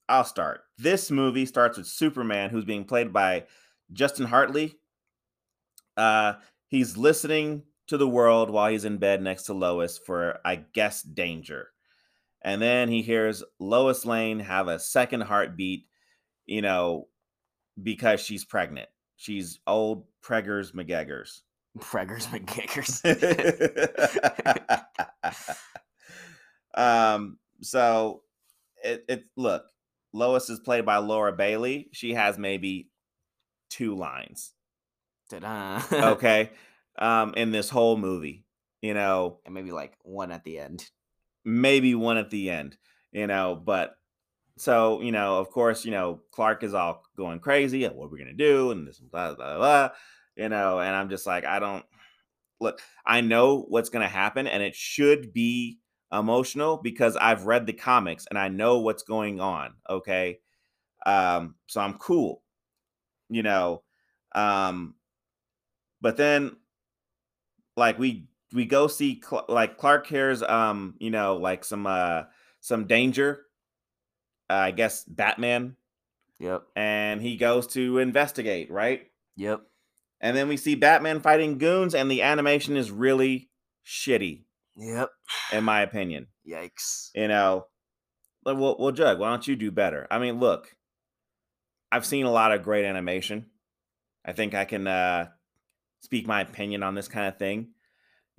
[0.08, 3.44] i'll start this movie starts with superman who's being played by
[3.92, 4.74] justin hartley
[5.96, 6.34] uh
[6.68, 11.02] he's listening to the world while he's in bed next to lois for i guess
[11.02, 11.68] danger
[12.42, 15.86] and then he hears lois lane have a second heartbeat
[16.46, 17.08] you know
[17.82, 21.40] because she's pregnant she's old preggers mcgeggers
[21.78, 23.04] Preggers McGiggers.
[26.74, 28.22] um, so
[28.82, 29.64] it, it look,
[30.12, 31.88] Lois is played by Laura Bailey.
[31.92, 32.90] She has maybe
[33.70, 34.52] two lines,
[35.30, 35.82] Ta-da.
[36.12, 36.50] okay,
[36.98, 38.44] um, in this whole movie.
[38.80, 40.88] You know, and maybe like one at the end.
[41.48, 42.76] Maybe one at the end.
[43.12, 43.94] You know, but
[44.58, 47.84] so you know, of course, you know, Clark is all going crazy.
[47.86, 48.70] What are we gonna do?
[48.70, 49.90] And this blah blah blah.
[50.36, 51.84] You know, and I'm just like, I don't
[52.60, 52.80] look.
[53.06, 55.78] I know what's gonna happen, and it should be
[56.12, 59.74] emotional because I've read the comics and I know what's going on.
[59.88, 60.40] Okay,
[61.06, 62.42] um, so I'm cool.
[63.30, 63.82] You know,
[64.34, 64.94] um,
[66.00, 66.56] but then
[67.76, 72.24] like we we go see Cl- like Clark hears um you know like some uh
[72.60, 73.42] some danger
[74.50, 75.76] uh, I guess Batman
[76.40, 76.62] Yep.
[76.76, 79.06] and he goes to investigate right
[79.36, 79.62] Yep.
[80.20, 83.50] and then we see Batman fighting goons and the animation is really
[83.84, 84.44] shitty
[84.76, 85.10] Yep.
[85.52, 87.10] in my opinion Yikes.
[87.14, 87.66] you know
[88.44, 90.74] like, well, well Jug why don't you do better I mean look
[91.90, 93.46] I've seen a lot of great animation
[94.24, 95.28] I think I can uh
[96.00, 97.70] speak my opinion on this kind of thing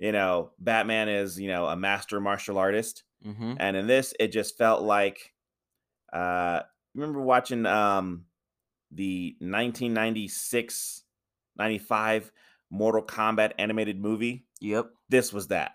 [0.00, 3.04] you know Batman is you know a master martial artist.
[3.24, 3.52] Mm-hmm.
[3.58, 5.34] and in this it just felt like
[6.10, 6.60] uh
[6.94, 8.24] remember watching um
[8.90, 11.02] the 1996
[11.58, 12.32] 95
[12.70, 14.46] mortal kombat animated movie?
[14.62, 14.86] Yep.
[15.10, 15.72] this was that.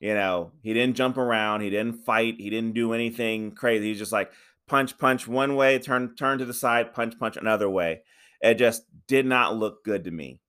[0.00, 3.86] You know he didn't jump around he didn't fight he didn't do anything crazy.
[3.86, 4.32] He's just like
[4.66, 8.02] punch punch one way turn turn to the side punch punch another way.
[8.40, 10.40] It just did not look good to me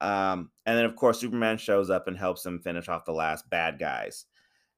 [0.00, 3.48] um and then of course superman shows up and helps him finish off the last
[3.48, 4.26] bad guys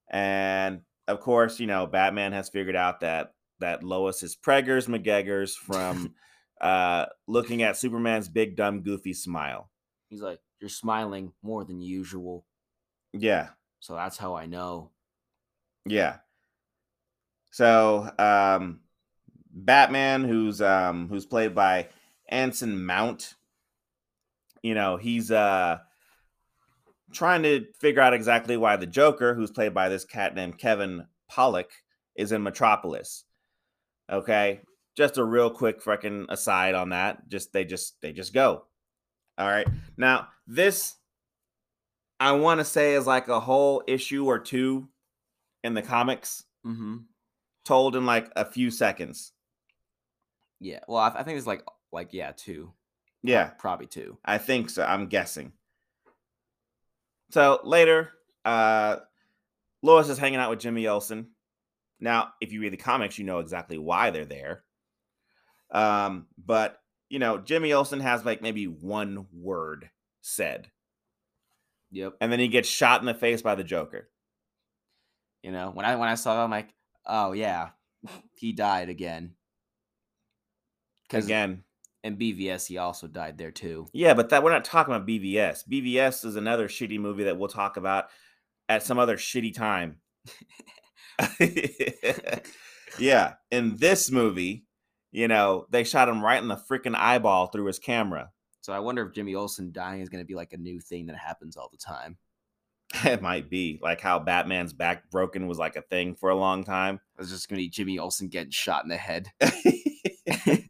[0.09, 5.53] and of course you know batman has figured out that that lois is preggers mcgeggers
[5.53, 6.13] from
[6.61, 9.69] uh looking at superman's big dumb goofy smile
[10.09, 12.45] He's like, you're smiling more than usual.
[13.13, 14.91] yeah So that's how I know.
[15.85, 16.17] Yeah.
[17.51, 18.81] So, um
[19.51, 21.89] Batman who's um who's played by
[22.27, 23.35] Anson Mount,
[24.63, 25.79] you know, he's uh
[27.11, 31.05] trying to figure out exactly why the Joker, who's played by this cat named Kevin
[31.31, 31.69] Pollak,
[32.15, 33.23] is in Metropolis.
[34.11, 34.61] Okay?
[34.95, 37.27] Just a real quick freaking aside on that.
[37.29, 38.65] Just they just they just go.
[39.37, 39.67] All right.
[39.97, 40.95] Now, this
[42.19, 44.89] I want to say is like a whole issue or two
[45.63, 46.97] in the comics Mm-hmm.
[47.63, 49.31] told in like a few seconds.
[50.59, 50.79] Yeah.
[50.89, 52.73] Well, I, I think it's like, like yeah, two.
[53.23, 54.17] Yeah, Probably two.
[54.23, 54.83] I think so.
[54.83, 55.53] I'm guessing.
[57.31, 58.11] So later,
[58.45, 58.97] uh
[59.81, 61.27] Lois is hanging out with Jimmy Olsen.
[61.99, 64.63] Now, if you read the comics, you know exactly why they're there.
[65.71, 69.89] Um, but you know, Jimmy Olsen has like maybe one word
[70.21, 70.69] said,
[71.91, 72.13] Yep.
[72.21, 74.09] and then he gets shot in the face by the Joker.
[75.43, 76.69] You know, when I when I saw that, I'm like,
[77.05, 77.69] oh yeah,
[78.35, 79.35] he died again.
[81.03, 81.63] Because Again,
[82.03, 83.87] in BVS, he also died there too.
[83.93, 85.67] Yeah, but that we're not talking about BVS.
[85.67, 88.05] BVS is another shitty movie that we'll talk about
[88.67, 89.97] at some other shitty time.
[92.99, 94.65] yeah, in this movie,
[95.11, 98.29] you know, they shot him right in the freaking eyeball through his camera.
[98.61, 101.07] So I wonder if Jimmy Olsen dying is going to be like a new thing
[101.07, 102.17] that happens all the time.
[103.05, 106.63] It might be like how Batman's back broken was like a thing for a long
[106.63, 106.99] time.
[107.19, 109.27] It's just going to be Jimmy Olsen getting shot in the head.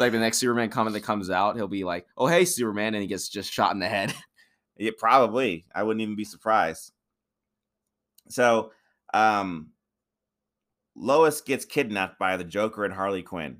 [0.00, 3.02] Like the next Superman comic that comes out, he'll be like, "Oh hey, Superman," and
[3.02, 4.14] he gets just shot in the head.
[4.76, 5.66] Yeah, probably.
[5.74, 6.92] I wouldn't even be surprised.
[8.30, 8.72] So,
[9.12, 9.72] um,
[10.96, 13.58] Lois gets kidnapped by the Joker and Harley Quinn.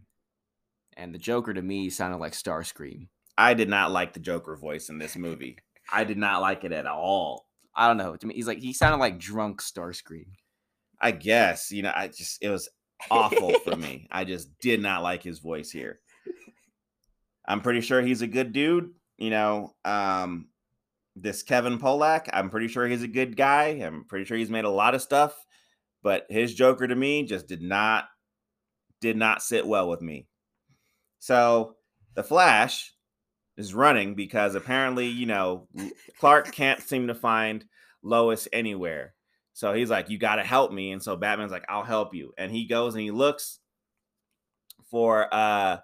[0.96, 3.08] And the Joker to me sounded like Starscream.
[3.36, 5.58] I did not like the Joker voice in this movie.
[5.92, 7.46] I did not like it at all.
[7.74, 8.16] I don't know.
[8.16, 10.26] To me, he's like he sounded like drunk Starscream.
[11.00, 12.68] I guess, you know, I just it was
[13.10, 14.08] awful for me.
[14.10, 16.00] I just did not like his voice here.
[17.50, 19.74] I'm pretty sure he's a good dude, you know.
[19.84, 20.46] Um
[21.16, 23.66] this Kevin Pollak, I'm pretty sure he's a good guy.
[23.84, 25.34] I'm pretty sure he's made a lot of stuff,
[26.02, 28.04] but his Joker to me just did not
[29.00, 30.26] did not sit well with me.
[31.18, 31.76] So,
[32.14, 32.92] the Flash
[33.56, 35.68] is running because apparently, you know,
[36.18, 37.64] Clark can't seem to find
[38.02, 39.14] Lois anywhere.
[39.52, 40.92] So he's like, You got to help me.
[40.92, 42.32] And so Batman's like, I'll help you.
[42.38, 43.58] And he goes and he looks
[44.90, 45.78] for, uh,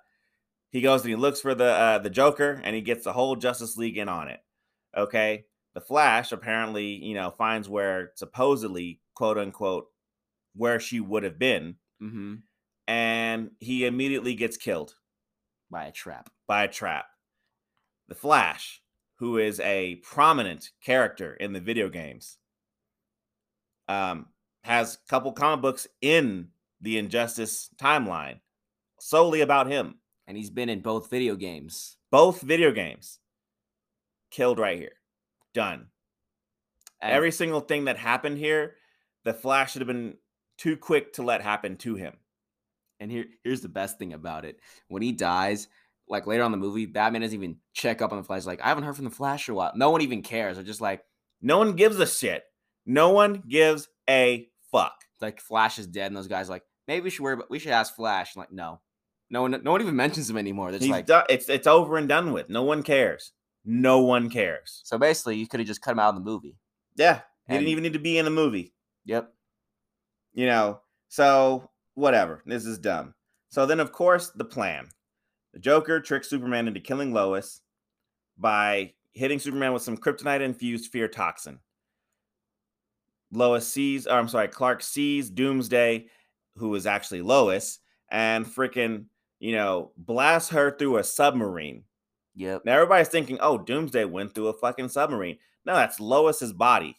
[0.76, 3.36] he goes and he looks for the uh, the Joker and he gets the whole
[3.36, 4.40] Justice League in on it.
[4.96, 5.46] Okay.
[5.74, 9.86] The Flash apparently, you know, finds where supposedly, quote unquote,
[10.54, 11.76] where she would have been.
[12.02, 12.36] Mm-hmm.
[12.88, 14.94] And he immediately gets killed
[15.70, 16.30] By a trap.
[16.46, 17.06] by a trap.
[18.08, 18.82] The Flash,
[19.16, 22.38] who is a prominent character in the video games,
[23.88, 24.26] um,
[24.62, 26.48] has a couple comic books in
[26.80, 28.40] the Injustice timeline
[29.00, 29.96] solely about him.
[30.26, 31.96] And he's been in both video games.
[32.10, 33.20] Both video games
[34.30, 34.92] killed right here.
[35.54, 35.86] Done.
[37.00, 38.74] And Every single thing that happened here,
[39.24, 40.16] the Flash should have been
[40.58, 42.14] too quick to let happen to him.
[42.98, 44.58] And here, here's the best thing about it:
[44.88, 45.68] when he dies,
[46.08, 48.46] like later on in the movie, Batman doesn't even check up on the Flash.
[48.46, 49.72] Like, I haven't heard from the Flash for a while.
[49.74, 50.56] No one even cares.
[50.56, 51.04] They're just like,
[51.42, 52.44] No one gives a shit.
[52.86, 55.04] No one gives a fuck.
[55.20, 57.34] like Flash is dead, and those guys are like, maybe we should worry.
[57.34, 58.34] About, we should ask Flash.
[58.34, 58.80] I'm like, no,
[59.30, 60.70] no one, no one even mentions him anymore.
[60.72, 62.48] He's like, done, it's it's over and done with.
[62.48, 63.32] No one cares.
[63.64, 64.80] No one cares.
[64.84, 66.56] so basically, you could have just cut him out of the movie.
[66.96, 68.72] Yeah, he And- didn't even need to be in the movie.
[69.06, 69.32] Yep.
[70.34, 72.42] You know, so whatever.
[72.46, 73.14] This is dumb.
[73.48, 74.88] So then, of course, the plan:
[75.52, 77.62] the Joker tricks Superman into killing Lois
[78.38, 81.58] by hitting Superman with some kryptonite-infused fear toxin.
[83.32, 86.06] Lois sees, or I'm sorry, Clark sees Doomsday,
[86.56, 87.78] who is actually Lois,
[88.10, 89.06] and freaking,
[89.38, 91.84] you know, blasts her through a submarine.
[92.34, 92.64] Yep.
[92.64, 95.38] Now everybody's thinking, oh, Doomsday went through a fucking submarine.
[95.64, 96.96] No, that's Lois's body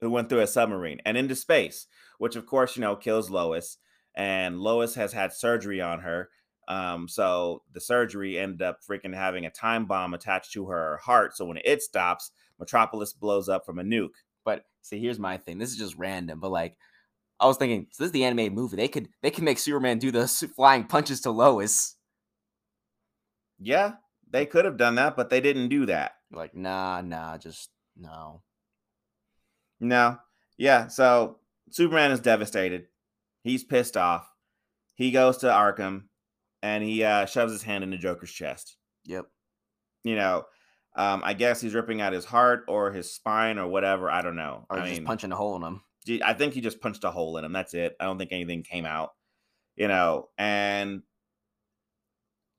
[0.00, 1.86] who went through a submarine and into space,
[2.18, 3.78] which of course, you know, kills Lois.
[4.14, 6.28] And Lois has had surgery on her.
[6.68, 11.36] Um, so the surgery ended up freaking having a time bomb attached to her heart.
[11.36, 14.10] So when it stops, Metropolis blows up from a nuke.
[14.44, 15.58] But see, here's my thing.
[15.58, 16.76] This is just random, but like,
[17.40, 18.76] I was thinking, so this is the animated movie.
[18.76, 21.96] They could they can make Superman do the flying punches to Lois.
[23.58, 23.94] Yeah,
[24.30, 26.12] they could have done that, but they didn't do that.
[26.32, 28.42] Like, nah, nah, just no.
[29.80, 30.18] No.
[30.56, 30.88] Yeah.
[30.88, 31.38] So
[31.70, 32.86] Superman is devastated.
[33.42, 34.32] He's pissed off.
[34.94, 36.04] He goes to Arkham
[36.62, 38.76] and he uh, shoves his hand into Joker's chest.
[39.04, 39.26] Yep.
[40.04, 40.44] You know,
[40.96, 44.10] um, I guess he's ripping out his heart or his spine or whatever.
[44.10, 44.66] I don't know.
[44.70, 45.82] Or I just mean, punching a hole in him.
[46.22, 47.52] I think he just punched a hole in him.
[47.52, 47.96] That's it.
[47.98, 49.12] I don't think anything came out.
[49.76, 51.02] You know, and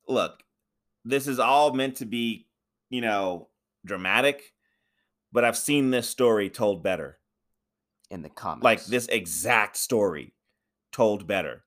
[0.07, 0.43] look,
[1.05, 2.47] this is all meant to be,
[2.89, 3.49] you know,
[3.85, 4.53] dramatic,
[5.31, 7.19] but I've seen this story told better.
[8.09, 8.63] in the comics.
[8.63, 10.33] like this exact story
[10.91, 11.63] told better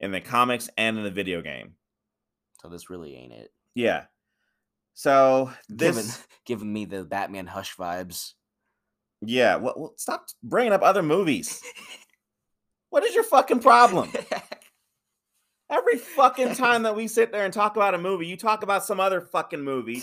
[0.00, 1.74] in the comics and in the video game.
[2.60, 3.50] So this really ain't it.
[3.74, 4.04] Yeah.
[4.94, 6.12] So this, Giving
[6.44, 8.34] giving me the Batman Hush vibes.
[9.24, 9.56] Yeah.
[9.56, 11.62] Well, well, stop bringing up other movies.
[12.90, 14.10] what is your fucking problem?
[15.70, 18.84] Every fucking time that we sit there and talk about a movie, you talk about
[18.84, 20.02] some other fucking movie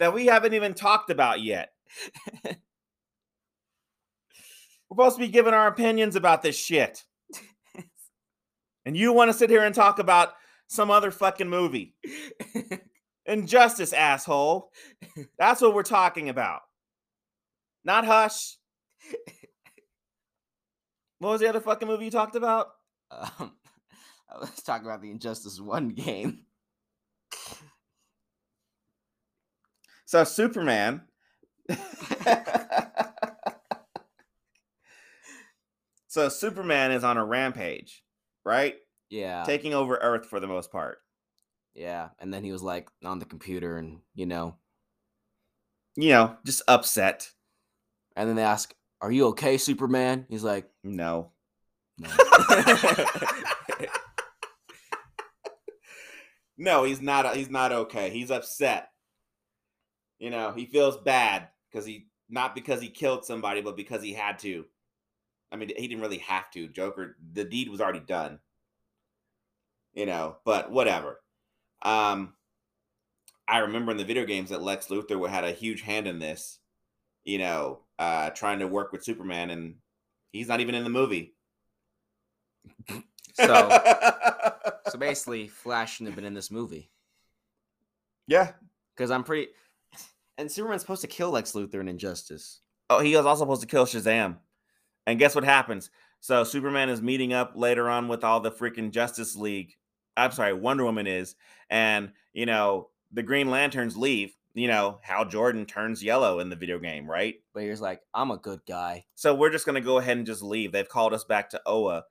[0.00, 1.70] that we haven't even talked about yet.
[2.44, 2.56] We're
[4.90, 7.04] supposed to be giving our opinions about this shit.
[8.88, 10.32] And you want to sit here and talk about
[10.66, 11.94] some other fucking movie.
[13.26, 14.72] Injustice, asshole.
[15.38, 16.62] That's what we're talking about.
[17.88, 18.56] Not Hush.
[21.20, 22.68] What was the other fucking movie you talked about?
[23.10, 23.54] um,
[24.40, 26.44] let's talk about the Injustice One game.
[30.04, 31.02] So Superman.
[36.06, 38.04] so Superman is on a rampage,
[38.44, 38.76] right?
[39.10, 40.98] Yeah, Taking over Earth for the most part.
[41.74, 42.10] yeah.
[42.20, 44.56] And then he was like on the computer, and you know,
[45.96, 47.30] You know, just upset.
[48.18, 51.32] And then they ask, "Are you okay, Superman?" He's like, No.
[51.98, 52.10] "No."
[56.58, 57.36] No, he's not.
[57.36, 58.10] He's not okay.
[58.10, 58.90] He's upset.
[60.18, 64.12] You know, he feels bad because he not because he killed somebody, but because he
[64.12, 64.64] had to.
[65.52, 66.68] I mean, he didn't really have to.
[66.68, 68.40] Joker, the deed was already done.
[69.94, 71.20] You know, but whatever.
[71.82, 72.34] Um,
[73.46, 76.58] I remember in the video games that Lex Luthor had a huge hand in this.
[77.22, 79.76] You know, uh, trying to work with Superman, and
[80.32, 81.34] he's not even in the movie.
[83.34, 83.44] So,
[84.88, 86.90] so basically, Flash shouldn't have been in this movie
[88.28, 88.52] yeah.
[88.96, 89.48] because I'm pretty.
[90.36, 92.60] And Superman's supposed to kill Lex Luthor in Injustice.
[92.88, 94.36] Oh, he was also supposed to kill Shazam.
[95.06, 95.90] And guess what happens?
[96.20, 99.74] So Superman is meeting up later on with all the freaking Justice League.
[100.16, 101.34] I'm sorry, Wonder Woman is.
[101.70, 104.36] And, you know, the Green Lanterns leave.
[104.54, 107.36] You know, Hal Jordan turns yellow in the video game, right?
[107.54, 109.04] But he's like, I'm a good guy.
[109.14, 110.72] So we're just gonna go ahead and just leave.
[110.72, 112.04] They've called us back to Oa.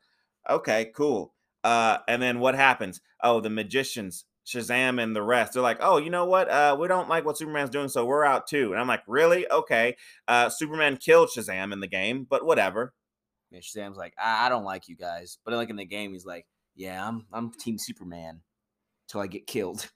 [0.49, 1.33] Okay, cool.
[1.63, 3.01] Uh, and then what happens?
[3.21, 5.53] Oh, the magicians, Shazam, and the rest.
[5.53, 6.49] They're like, oh, you know what?
[6.49, 8.71] Uh, we don't like what Superman's doing, so we're out too.
[8.71, 9.49] And I'm like, really?
[9.51, 9.97] Okay.
[10.27, 12.93] Uh, Superman killed Shazam in the game, but whatever.
[13.51, 15.39] And Shazam's like, I, I don't like you guys.
[15.43, 18.41] But like in the game, he's like, Yeah, I'm I'm Team Superman
[19.07, 19.89] till I get killed.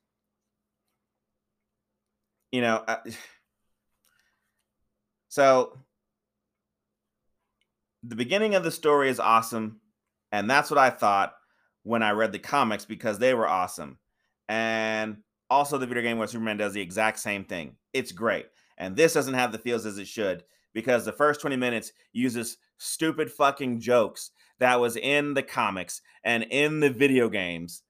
[2.51, 2.97] You know uh,
[5.29, 5.77] so
[8.03, 9.79] the beginning of the story is awesome
[10.31, 11.33] and that's what i thought
[11.83, 13.97] when i read the comics because they were awesome.
[14.49, 15.17] And
[15.49, 17.75] also the video game where superman does the exact same thing.
[17.93, 18.47] It's great.
[18.77, 20.43] And this doesn't have the feels as it should
[20.73, 26.43] because the first 20 minutes uses stupid fucking jokes that was in the comics and
[26.49, 27.83] in the video games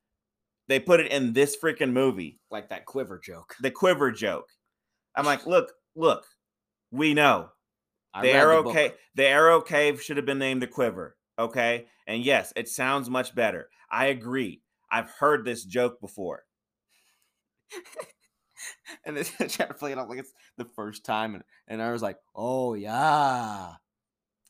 [0.68, 3.56] they put it in this freaking movie Like that quiver joke.
[3.62, 4.48] the quiver joke.
[5.16, 6.26] I'm like, look, look,
[6.92, 7.50] we know
[8.14, 8.74] I the arrow book.
[8.74, 8.92] cave.
[9.16, 11.18] The arrow cave should have been named the quiver.
[11.40, 13.70] Okay, and yes, it sounds much better.
[13.90, 14.62] I agree.
[14.92, 16.44] I've heard this joke before.
[19.06, 21.82] and then I tried to play it out like it's the first time, and, and
[21.82, 23.74] I was like, "Oh yeah."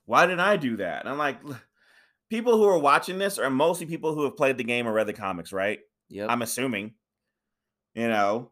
[0.06, 1.02] Why did I do that?
[1.02, 1.38] And I'm like,
[2.30, 5.08] people who are watching this are mostly people who have played the game or read
[5.08, 5.80] the comics, right?
[6.12, 6.30] Yep.
[6.30, 6.94] I'm assuming.
[7.96, 8.52] You know,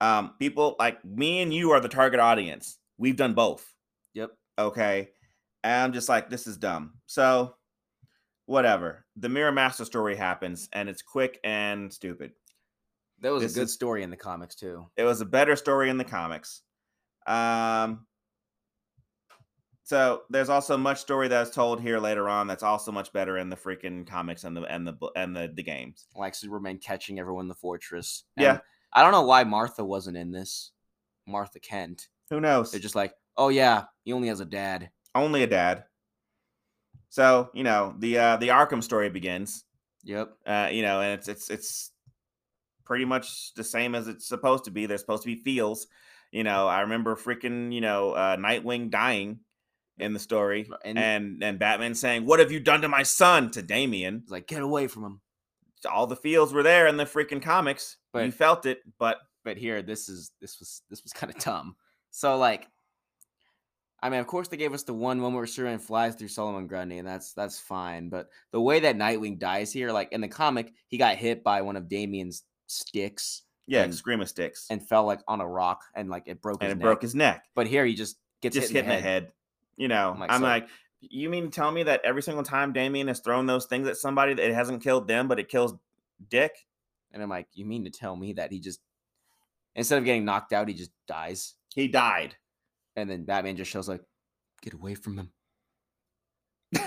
[0.00, 2.78] um, people like me and you are the target audience.
[2.98, 3.74] We've done both.
[4.14, 4.30] yep.
[4.58, 5.10] okay
[5.62, 7.54] and i'm just like this is dumb so
[8.46, 12.32] whatever the mirror master story happens and it's quick and stupid
[13.20, 14.86] That was This a good is- story in the comics too.
[14.96, 16.62] it was a better story in the comics
[17.26, 18.06] um
[19.90, 23.50] so there's also much story that's told here later on that's also much better in
[23.50, 27.46] the freaking comics and the and the and the, the games Like Superman catching everyone
[27.46, 28.22] in the fortress.
[28.36, 28.60] Yeah.
[28.92, 30.70] I don't know why Martha wasn't in this.
[31.26, 32.06] Martha Kent.
[32.30, 35.82] who knows They're just like, "Oh yeah, he only has a dad." only a dad
[37.08, 39.64] so you know the uh the arkham story begins
[40.04, 40.32] Yep.
[40.46, 41.90] uh, you know, and it's it's it's
[42.84, 44.86] pretty much the same as it's supposed to be.
[44.86, 45.86] There's supposed to be feels.
[46.32, 49.40] You know, I remember freaking, you know, uh, Nightwing dying
[50.00, 53.50] in the story, And- and and Batman saying, "What have you done to my son?"
[53.52, 54.24] to Damian.
[54.28, 55.20] Like, "Get away from him."
[55.90, 57.96] All the feels were there in the freaking comics.
[58.14, 61.42] you But- felt it, but but here this is this was this was kind of
[61.42, 61.76] dumb.
[62.10, 62.68] So like
[64.02, 66.66] I mean, of course they gave us the one moment where Superman flies through Solomon
[66.66, 68.08] Grundy, and that's that's fine.
[68.08, 71.60] But the way that Nightwing dies here, like in the comic, he got hit by
[71.62, 75.84] one of Damian's sticks yeah, And- escrima sticks, and, and fell like on a rock,
[75.94, 76.82] and like it broke his it neck.
[76.82, 77.44] broke his neck.
[77.54, 79.32] But here he just gets Just hit hit in the head.
[79.80, 80.68] You know, I'm like, I'm so- like,
[81.00, 83.96] you mean to tell me that every single time Damian has thrown those things at
[83.96, 85.74] somebody, that it hasn't killed them, but it kills
[86.28, 86.52] Dick?
[87.12, 88.80] and I'm like, you mean to tell me that he just
[89.74, 92.36] instead of getting knocked out, he just dies, He died.
[92.94, 94.02] and then Batman just shows like,
[94.60, 95.30] get away from him.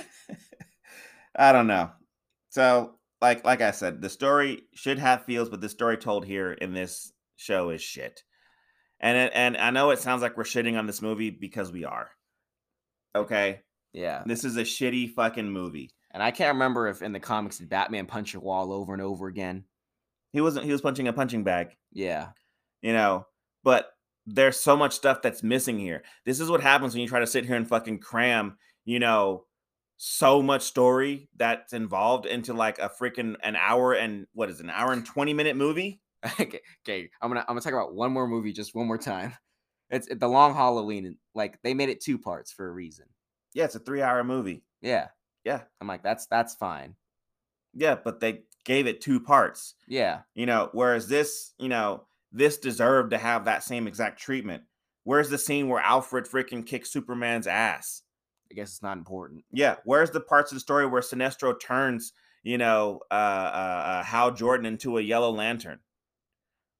[1.35, 1.89] I don't know.
[2.49, 6.51] So, like like I said, the story should have feels, but the story told here
[6.53, 8.21] in this show is shit.
[8.99, 11.83] And it, and I know it sounds like we're shitting on this movie because we
[11.85, 12.09] are.
[13.15, 13.61] Okay,
[13.93, 15.91] Yeah, this is a shitty fucking movie.
[16.11, 19.01] and I can't remember if in the comics did Batman punch a wall over and
[19.01, 19.65] over again.
[20.31, 20.65] He wasn't.
[20.65, 21.75] He was punching a punching bag.
[21.91, 22.29] Yeah.
[22.81, 23.27] You know,
[23.63, 23.91] but
[24.25, 26.03] there's so much stuff that's missing here.
[26.25, 28.57] This is what happens when you try to sit here and fucking cram.
[28.85, 29.45] You know,
[29.97, 34.63] so much story that's involved into like a freaking an hour and what is it,
[34.63, 36.01] an hour and twenty minute movie.
[36.39, 37.09] okay, okay.
[37.21, 39.33] I'm gonna I'm gonna talk about one more movie just one more time.
[39.89, 41.05] It's the Long Halloween.
[41.05, 43.05] and, Like they made it two parts for a reason.
[43.53, 44.63] Yeah, it's a three hour movie.
[44.81, 45.07] Yeah.
[45.43, 45.61] Yeah.
[45.79, 46.95] I'm like that's that's fine.
[47.73, 49.75] Yeah, but they gave it two parts.
[49.87, 50.21] Yeah.
[50.35, 54.63] You know, whereas this, you know, this deserved to have that same exact treatment.
[55.03, 58.03] Where's the scene where Alfred freaking kicks Superman's ass?
[58.51, 59.43] I guess it's not important.
[59.51, 62.13] Yeah, where's the parts of the story where Sinestro turns,
[62.43, 65.79] you know, uh, uh, uh Hal Jordan into a Yellow Lantern?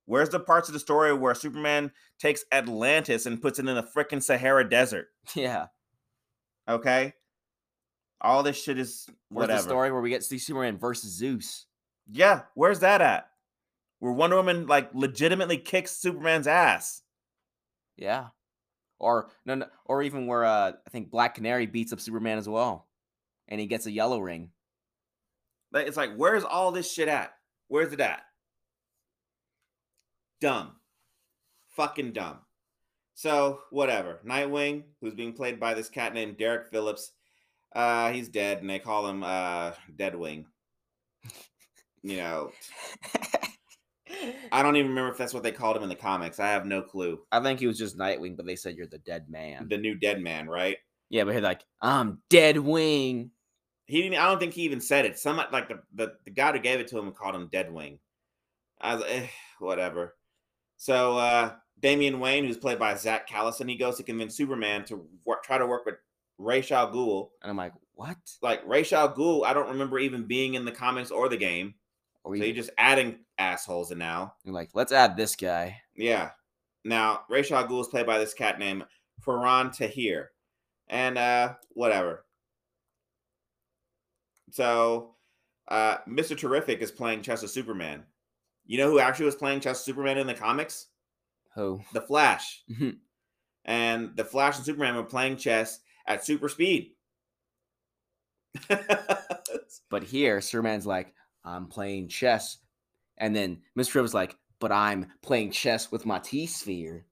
[0.06, 3.84] Where's the parts of the story where Superman takes Atlantis and puts it in the
[3.84, 5.08] freaking Sahara Desert?
[5.36, 5.68] Yeah.
[6.68, 7.14] Okay.
[8.22, 11.66] All this shit is Where's the story where we get to see Superman versus Zeus?
[12.10, 13.28] Yeah, where's that at?
[14.00, 17.02] Where Wonder Woman like legitimately kicks Superman's ass.
[17.98, 18.28] Yeah.
[19.00, 22.48] Or no, no or even where uh I think Black Canary beats up Superman as
[22.48, 22.88] well.
[23.50, 24.52] And he gets a yellow ring.
[25.74, 27.34] Like, It's like, where's all this shit at?
[27.68, 28.22] Where's it at?
[30.44, 30.76] Dumb.
[31.70, 32.40] Fucking dumb.
[33.14, 34.20] So, whatever.
[34.28, 37.12] Nightwing, who's being played by this cat named Derek Phillips,
[37.74, 40.46] uh, he's dead, and they call him uh Deadwing.
[42.06, 42.52] You know,
[44.52, 46.38] I don't even remember if that's what they called him in the comics.
[46.38, 47.22] I have no clue.
[47.32, 49.70] I think he was just Nightwing, but they said you're the dead man.
[49.70, 50.76] The new dead man, right?
[51.10, 53.32] Yeah, but he's like, I'm dead wing.
[53.86, 54.20] He didn't.
[54.20, 55.18] I don't think he even said it.
[55.18, 58.00] Some like the the, the guy who gave it to him called him Deadwing.
[58.82, 59.28] I was eh,
[59.60, 60.16] whatever.
[60.84, 65.08] So uh Damian Wayne, who's played by Zach Callison, he goes to convince Superman to
[65.24, 65.96] work, try to work with
[66.38, 67.30] Ra's al Ghul.
[67.42, 68.18] And I'm like, what?
[68.42, 71.76] Like Ra's al Ghul, I don't remember even being in the comics or the game.
[72.26, 74.34] Or So you you're just adding assholes in now.
[74.44, 75.78] you're like, let's add this guy.
[75.96, 76.32] Yeah.
[76.84, 78.84] Now Ra's al Ghul is played by this cat named
[79.26, 80.32] Farhan Tahir,
[80.90, 82.26] and uh whatever.
[84.52, 85.16] So,
[85.70, 86.38] uh Mr.
[86.38, 88.04] Terrific is playing chess with Superman.
[88.66, 90.88] You know who actually was playing chess Superman in the comics?
[91.56, 91.82] Who?
[91.94, 92.64] The Flash.
[92.70, 92.98] Mhm.
[93.66, 96.94] and the Flash and Superman were playing chess at super speed.
[99.90, 101.14] But here, Superman's like,
[101.46, 102.58] I'm playing chess.
[103.18, 104.02] And then Mr.
[104.02, 107.06] was like, but I'm playing chess with my T sphere.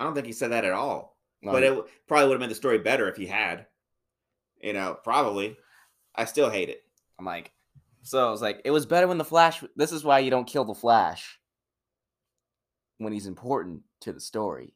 [0.00, 1.16] I don't think he said that at all.
[1.42, 3.66] but it probably would have made the story better if he had.
[4.60, 5.56] You know, probably.
[6.16, 6.82] I still hate it.
[7.20, 7.52] I'm like,
[8.04, 9.64] so I was like, it was better when the Flash.
[9.76, 11.40] This is why you don't kill the Flash
[12.98, 14.74] when he's important to the story.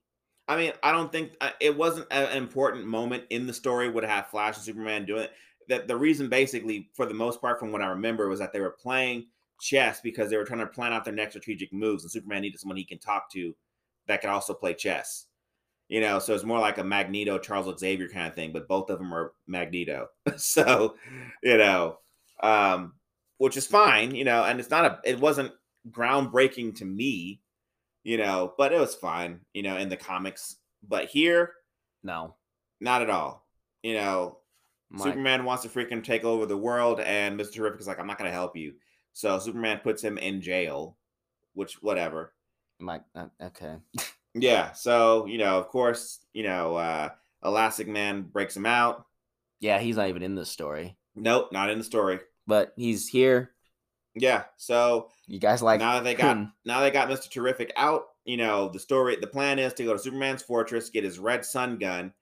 [0.49, 4.05] I mean, I don't think uh, it wasn't an important moment in the story would
[4.05, 5.33] have Flash and Superman doing it.
[5.69, 8.61] That the reason, basically, for the most part, from what I remember, was that they
[8.61, 9.27] were playing
[9.61, 12.59] chess because they were trying to plan out their next strategic moves, and Superman needed
[12.59, 13.55] someone he can talk to
[14.07, 15.27] that could also play chess.
[15.89, 18.89] You know, so it's more like a Magneto Charles Xavier kind of thing, but both
[18.89, 20.09] of them are Magneto.
[20.37, 20.97] so,
[21.43, 21.99] you know,
[22.43, 22.95] um,
[23.39, 25.53] which is fine, you know, and it's not a, it wasn't
[25.91, 27.41] groundbreaking to me,
[28.05, 30.57] you know, but it was fine, you know, in the comics.
[30.87, 31.55] But here,
[32.03, 32.37] No.
[32.81, 33.47] not at all.
[33.83, 34.39] You know,
[34.93, 37.55] I'm Superman wants to freaking take over the world, and Mr.
[37.55, 38.75] Terrific is like, I'm not going to help you.
[39.13, 40.97] So Superman puts him in jail,
[41.55, 42.35] which, whatever.
[42.81, 43.77] I'm like, uh, okay.
[44.35, 44.73] Yeah.
[44.73, 47.09] So, you know, of course, you know, uh,
[47.43, 49.05] Plastic Man breaks him out.
[49.59, 52.21] Yeah, he's not even in this story, Nope, not in the story.
[52.49, 53.53] But he's here.
[54.15, 54.45] Yeah.
[54.57, 57.31] So You guys like now that they got hmm, now they got Mr.
[57.31, 61.05] Terrific out, you know, the story the plan is to go to Superman's fortress, get
[61.05, 62.13] his red sun gun,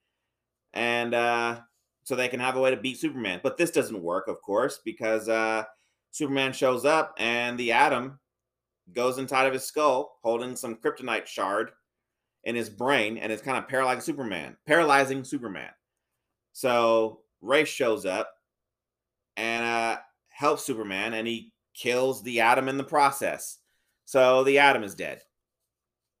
[0.73, 1.61] and uh
[2.03, 3.39] so they can have a way to beat Superman.
[3.41, 5.63] But this doesn't work, of course, because uh
[6.11, 8.19] Superman shows up and the atom
[8.93, 11.71] goes inside of his skull, holding some kryptonite shard
[12.43, 15.69] in his brain, and it's kind of paralyzing Superman, paralyzing Superman.
[16.53, 18.29] So Ray shows up
[19.37, 19.97] and uh
[20.37, 23.57] helps Superman, and he kills the atom in the process.
[24.05, 25.21] So the atom is dead.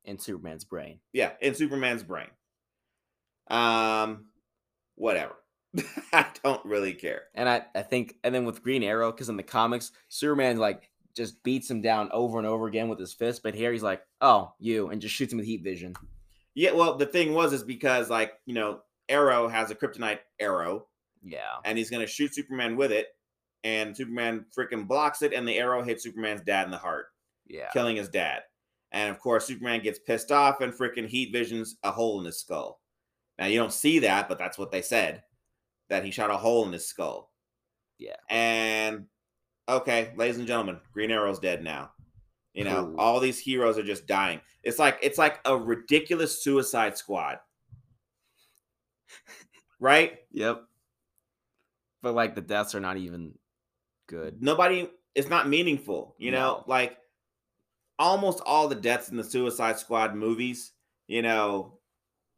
[0.03, 0.99] in Superman's brain.
[1.13, 2.27] Yeah, in Superman's brain.
[3.49, 4.25] Um,
[4.95, 5.35] whatever.
[6.13, 7.23] I don't really care.
[7.35, 10.89] And I, I think, and then with Green Arrow, because in the comics, Superman like
[11.15, 14.01] just beats him down over and over again with his fist, but here he's like,
[14.21, 15.93] "Oh, you," and just shoots him with heat vision.
[16.55, 20.87] Yeah, well, the thing was is because like you know, Arrow has a kryptonite arrow,
[21.23, 23.07] Yeah, and he's gonna shoot Superman with it,
[23.67, 27.07] and Superman freaking blocks it, and the arrow hits Superman's dad in the heart,
[27.47, 27.69] yeah.
[27.73, 28.43] killing his dad.
[28.93, 32.39] And of course, Superman gets pissed off and freaking heat visions a hole in his
[32.39, 32.79] skull.
[33.37, 35.23] Now you don't see that, but that's what they said
[35.89, 37.31] that he shot a hole in his skull.
[37.97, 38.15] Yeah.
[38.29, 39.05] And
[39.67, 41.91] okay, ladies and gentlemen, Green Arrow's dead now.
[42.53, 42.99] You know, Cool.
[42.99, 44.39] all these heroes are just dying.
[44.63, 47.39] It's like it's like a ridiculous Suicide Squad,
[49.79, 50.19] right?
[50.31, 50.63] Yep.
[52.01, 53.33] But like the deaths are not even
[54.07, 54.41] good.
[54.41, 54.89] Nobody.
[55.15, 56.15] It's not meaningful.
[56.17, 56.97] You know, like
[57.99, 60.73] almost all the deaths in the Suicide Squad movies,
[61.07, 61.79] you know,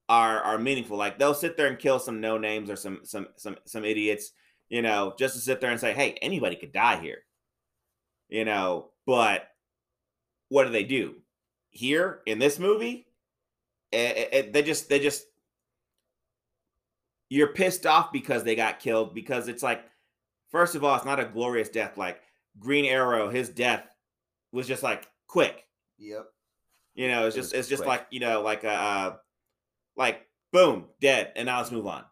[0.08, 0.98] are are meaningful.
[0.98, 4.32] Like they'll sit there and kill some no names or some some some some idiots,
[4.70, 7.24] you know, just to sit there and say, "Hey, anybody could die here,"
[8.30, 8.92] you know.
[9.06, 9.48] But
[10.50, 11.16] what do they do
[11.70, 13.08] here in this movie?
[13.92, 15.26] It, it- they just they just
[17.30, 19.84] you're pissed off because they got killed because it's like
[20.50, 22.20] first of all it's not a glorious death like
[22.60, 23.86] green arrow his death
[24.52, 25.66] was just like quick
[26.02, 26.26] Yep.
[26.96, 27.88] You know, it's It just was it's just quick.
[28.00, 29.16] like you know, like a uh,
[29.96, 30.22] like
[30.52, 32.04] boom, dead, and now let's move on.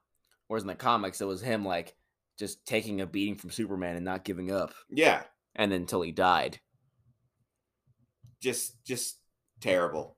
[0.47, 1.95] Whereas in the comics, it was him like
[2.37, 5.23] just taking a beating from Superman and not giving up, Yeah,
[5.55, 6.59] and then until he died.
[8.41, 9.17] just just
[9.61, 10.17] terrible.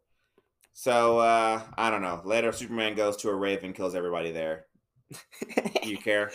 [0.73, 2.21] So uh I don't know.
[2.25, 4.65] Later, Superman goes to a rave and kills everybody there.
[5.83, 6.31] Do you care?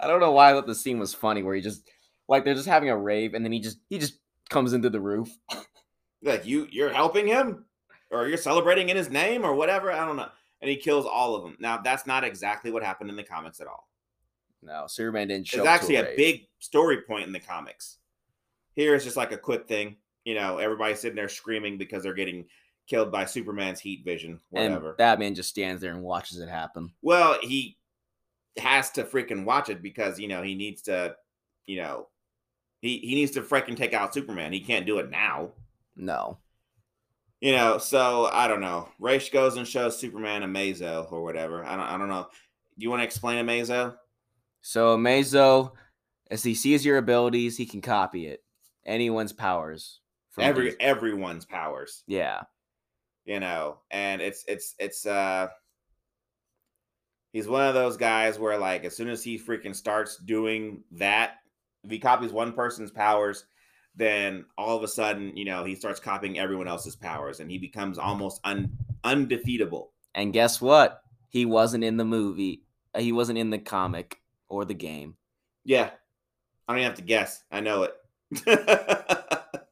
[0.00, 1.88] I don't know why I thought the scene was funny where he just
[2.28, 4.18] like they're just having a rave and then he just he just
[4.50, 5.36] comes into the roof.
[6.22, 7.66] Like you, you're helping him,
[8.10, 9.92] or you're celebrating in his name, or whatever.
[9.92, 10.28] I don't know.
[10.60, 11.56] And he kills all of them.
[11.60, 13.86] Now that's not exactly what happened in the comics at all.
[14.62, 16.16] No, Superman didn't show It's actually a rave.
[16.16, 17.98] big story point in the comics.
[18.74, 19.96] Here it's just like a quick thing.
[20.24, 22.46] You know, everybody's sitting there screaming because they're getting
[22.88, 24.88] killed by Superman's heat vision, whatever.
[24.88, 26.92] And Batman just stands there and watches it happen.
[27.02, 27.76] well, he
[28.58, 31.16] has to freaking watch it because you know he needs to,
[31.66, 32.08] you know,
[32.80, 34.52] he he needs to freaking take out Superman.
[34.52, 35.50] He can't do it now.
[35.96, 36.38] No.
[37.40, 38.88] You know, so I don't know.
[38.98, 41.64] Raish goes and shows Superman Amazo or whatever.
[41.64, 42.26] I don't I don't know.
[42.78, 43.94] Do you want to explain Amazo?
[44.62, 45.72] So Amazo,
[46.30, 48.42] as he sees your abilities, he can copy it.
[48.84, 50.00] Anyone's powers.
[50.38, 52.02] Every these- everyone's powers.
[52.06, 52.42] yeah.
[53.24, 55.48] you know and it's it's it's uh
[57.36, 61.32] he's one of those guys where like as soon as he freaking starts doing that
[61.84, 63.44] if he copies one person's powers
[63.94, 67.58] then all of a sudden you know he starts copying everyone else's powers and he
[67.58, 68.72] becomes almost un,
[69.04, 71.02] undefeatable And guess what?
[71.28, 72.62] He wasn't in the movie.
[72.94, 74.16] uh, He wasn't in the comic
[74.48, 75.16] or the game.
[75.64, 75.90] yeah
[76.66, 77.94] i don't even have to guess i know it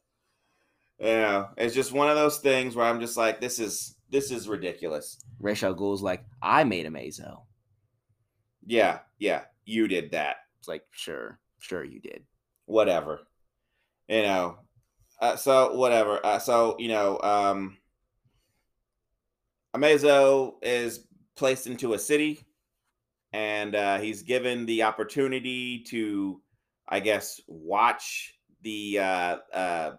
[0.99, 4.47] yeah it's just one of those things where i'm just like this is this is
[4.47, 7.41] ridiculous Ra's al Ghul's like, I made a Amazo.
[8.65, 12.23] Yeah yeah you did that It's like, sure, sure you did.
[12.65, 13.21] whatever
[14.07, 14.57] you know
[15.21, 17.77] uh, so whatever uh, so you know um
[19.75, 22.45] amazo is placed into a city
[23.33, 26.41] and uh he's given the opportunity to
[26.87, 29.91] i guess watch the uh uh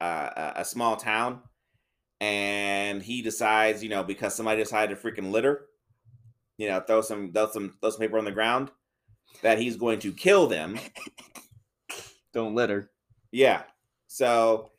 [0.00, 1.40] uh, a small town,
[2.20, 5.66] and he decides, you know, because somebody decided to freaking litter,
[6.58, 8.70] you know, throw some throw some throw some paper on the ground,
[9.42, 10.78] that he's going to kill them.
[12.32, 12.90] Don't litter.
[13.32, 13.62] Yeah.
[14.08, 14.70] So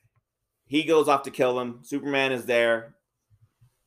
[0.65, 1.79] he goes off to kill them.
[1.83, 2.95] Superman is there,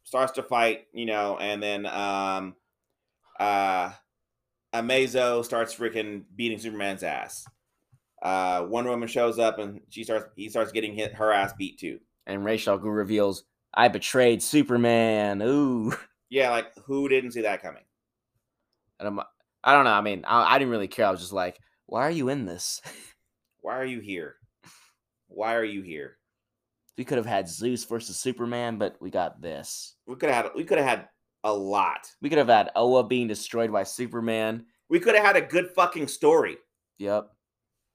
[0.05, 2.55] starts to fight, you know, and then um
[3.39, 3.93] uh
[4.75, 7.47] Amazo starts freaking beating Superman's ass.
[8.23, 11.79] Uh Wonder Woman shows up and she starts he starts getting hit her ass beat
[11.79, 11.99] too.
[12.27, 15.43] And Ra's al Ghul reveals, I betrayed Superman.
[15.43, 15.93] Ooh.
[16.31, 17.83] Yeah, like who didn't see that coming?
[18.99, 19.21] And I'm,
[19.63, 19.93] I don't know.
[19.93, 21.07] I mean, I, I didn't really care.
[21.07, 22.81] I was just like, why are you in this?
[23.63, 24.37] Why are you here?
[25.29, 26.17] Why are you here?
[27.01, 29.95] we could have had Zeus versus Superman, but we got this.
[30.07, 31.09] We could have had we could have had
[31.45, 32.11] a lot.
[32.21, 34.67] We could have had Oa being destroyed by Superman.
[34.91, 36.59] We could have had a good fucking story.
[36.99, 37.31] Yep.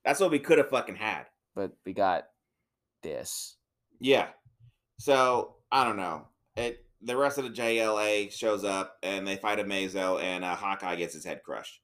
[0.04, 1.28] That's what we could have fucking had.
[1.56, 2.26] But we got
[3.04, 3.58] this.
[4.00, 4.28] Yeah.
[4.98, 6.28] So I don't know.
[6.56, 10.96] It the rest of the JLA shows up and they fight Amazo and uh, Hawkeye
[10.96, 11.80] gets his head crushed.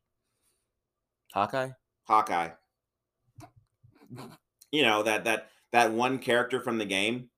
[1.34, 1.70] Hawkeye?
[2.04, 2.50] Hawkeye.
[4.72, 7.30] You know that that that one character from the game.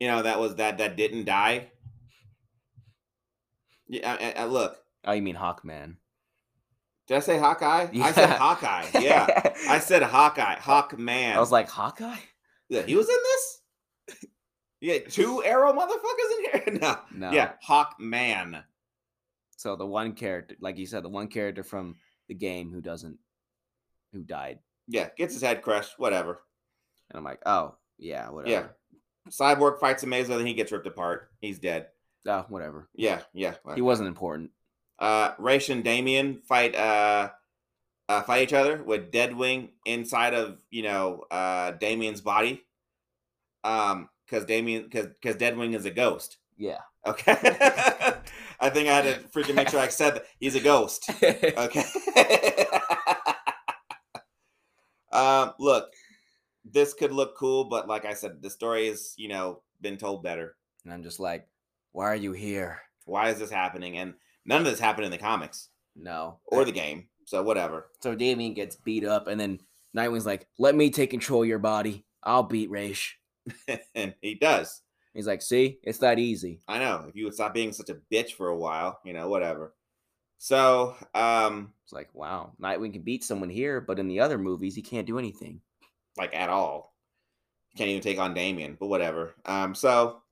[0.00, 1.68] You know that was that that didn't die.
[3.88, 4.76] Yeah, I, I- I- look.
[5.04, 5.96] Oh, you mean Hawkman?
[7.06, 7.86] Did I say Hawkeye?
[8.02, 8.86] I said Hawkeye.
[9.00, 10.56] Yeah, I said Hawkeye.
[10.56, 11.34] Hawkman.
[11.36, 12.18] I was like, Hawkeye?
[12.68, 13.55] Yeah, he was in this.
[14.80, 16.78] Yeah, two arrow motherfuckers in here.
[16.80, 17.30] No, No.
[17.32, 18.62] yeah, Hawkman.
[19.56, 21.96] So the one character, like you said, the one character from
[22.28, 23.18] the game who doesn't,
[24.12, 24.58] who died.
[24.86, 25.98] Yeah, gets his head crushed.
[25.98, 26.42] Whatever.
[27.10, 28.50] And I'm like, oh, yeah, whatever.
[28.50, 29.30] Yeah.
[29.30, 31.30] Cyborg fights Amazo, then he gets ripped apart.
[31.40, 31.88] He's dead.
[32.28, 32.88] Oh, whatever.
[32.94, 33.54] Yeah, yeah.
[33.74, 34.50] He wasn't important.
[34.98, 36.74] Uh, Raish and Damian fight.
[36.74, 37.30] Uh,
[38.08, 42.62] uh, fight each other with Deadwing inside of you know uh Damian's body.
[43.64, 46.38] Um, because Damian, because because Deadwing is a ghost.
[46.56, 46.78] Yeah.
[47.06, 47.32] Okay.
[48.58, 51.08] I think I had to freaking make sure I said that he's a ghost.
[51.22, 51.84] Okay.
[55.12, 55.92] um, look,
[56.64, 60.22] this could look cool, but like I said, the story is, you know, been told
[60.22, 60.56] better.
[60.84, 61.46] and I'm just like,
[61.92, 62.80] why are you here?
[63.04, 63.98] Why is this happening?
[63.98, 64.14] And
[64.44, 66.38] none of this happened in the comics No.
[66.46, 67.08] or the game.
[67.24, 67.88] So whatever.
[68.00, 69.60] So Damian gets beat up, and then
[69.96, 72.04] Nightwing's like, let me take control of your body.
[72.22, 73.18] I'll beat Raish.
[73.94, 74.82] and he does.
[75.14, 76.60] He's like, see, it's that easy.
[76.68, 77.06] I know.
[77.08, 79.74] If you would stop being such a bitch for a while, you know, whatever.
[80.38, 84.74] So, um, It's like, wow, Nightwing can beat someone here, but in the other movies,
[84.74, 85.60] he can't do anything.
[86.18, 86.94] like at all.
[87.76, 89.34] can't even take on Damian, but whatever.
[89.46, 90.22] Um, so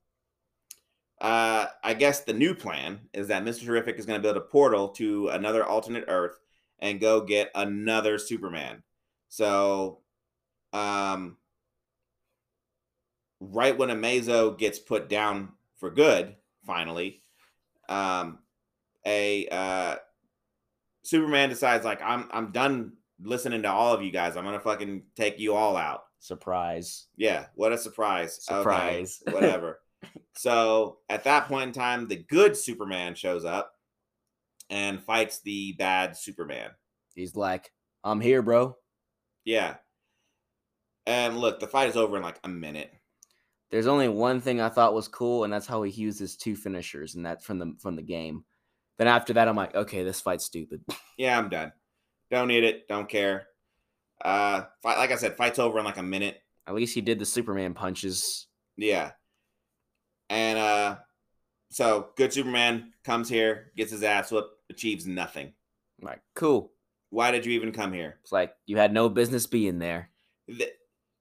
[1.21, 3.65] uh, I guess the new plan is that Mr.
[3.65, 6.37] Terrific is going to build a portal to another alternate Earth
[6.79, 8.83] and go get another Superman.
[9.29, 10.01] So,
[10.73, 11.37] um,
[13.39, 17.21] right when Amazo gets put down for good, finally,
[17.89, 18.39] um,
[19.05, 19.95] a uh,
[21.03, 24.35] Superman decides like I'm I'm done listening to all of you guys.
[24.35, 26.03] I'm gonna fucking take you all out.
[26.19, 27.07] Surprise.
[27.15, 28.39] Yeah, what a surprise.
[28.49, 29.23] Okay, Surprise.
[29.29, 29.79] whatever.
[30.35, 33.73] so at that point in time, the good Superman shows up
[34.69, 36.71] and fights the bad Superman.
[37.13, 37.71] He's like,
[38.03, 38.75] I'm here, bro.
[39.43, 39.75] Yeah.
[41.05, 42.91] And look, the fight is over in like a minute.
[43.71, 46.55] There's only one thing I thought was cool, and that's how he used his two
[46.55, 48.45] finishers, and that's from the from the game.
[48.97, 50.81] Then after that, I'm like, okay, this fight's stupid.
[51.17, 51.71] Yeah, I'm done.
[52.29, 52.89] Don't need it.
[52.89, 53.47] Don't care.
[54.21, 56.37] Uh, fight, like I said, fight's over in like a minute.
[56.67, 58.47] At least he did the Superman punches.
[58.75, 59.11] Yeah.
[60.29, 60.97] And uh,
[61.69, 65.53] so good Superman comes here, gets his ass whooped, achieves nothing.
[66.01, 66.73] I'm like, cool.
[67.11, 68.17] Why did you even come here?
[68.23, 70.09] It's like you had no business being there.
[70.49, 70.69] The,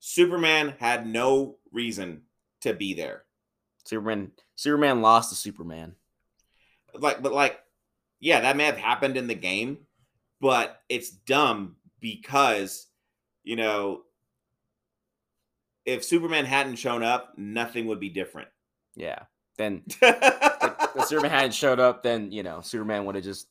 [0.01, 2.23] Superman had no reason
[2.65, 3.25] to be there.
[3.85, 5.95] Superman Superman lost to Superman.
[6.95, 7.59] Like, but like,
[8.21, 9.79] yeah, that may have happened in the game,
[10.41, 12.87] but it's dumb because,
[13.43, 14.03] you know,
[15.85, 18.49] if Superman hadn't shown up, nothing would be different.
[18.95, 19.25] Yeah.
[19.57, 23.49] Then if Superman hadn't showed up, then you know, Superman would have just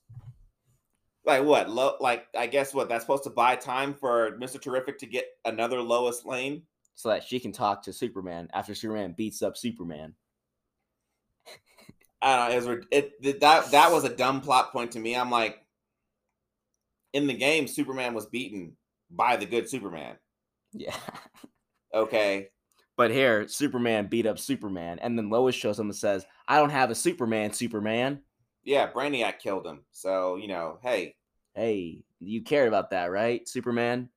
[1.25, 1.69] like what?
[1.69, 5.25] Lo- like I guess what that's supposed to buy time for Mister Terrific to get
[5.45, 6.63] another Lois Lane.
[6.95, 10.15] So that she can talk to Superman after Superman beats up Superman.
[12.21, 12.53] I don't know.
[12.53, 15.15] It was rid- it, it that that was a dumb plot point to me.
[15.15, 15.59] I'm like,
[17.13, 18.75] in the game, Superman was beaten
[19.09, 20.17] by the good Superman.
[20.73, 20.95] Yeah.
[21.93, 22.49] Okay,
[22.95, 26.69] But here, Superman beat up Superman, and then Lois shows him and says, I don't
[26.71, 28.23] have a Superman, Superman.
[28.63, 29.83] yeah, Brainiac killed him.
[29.91, 31.15] So you know, hey,
[31.55, 34.09] Hey, you care about that, right, Superman?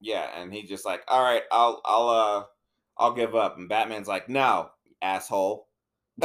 [0.00, 2.44] Yeah, and he just like, all right, I'll I'll uh
[2.98, 3.56] I'll give up.
[3.56, 4.70] And Batman's like, no,
[5.02, 5.68] asshole.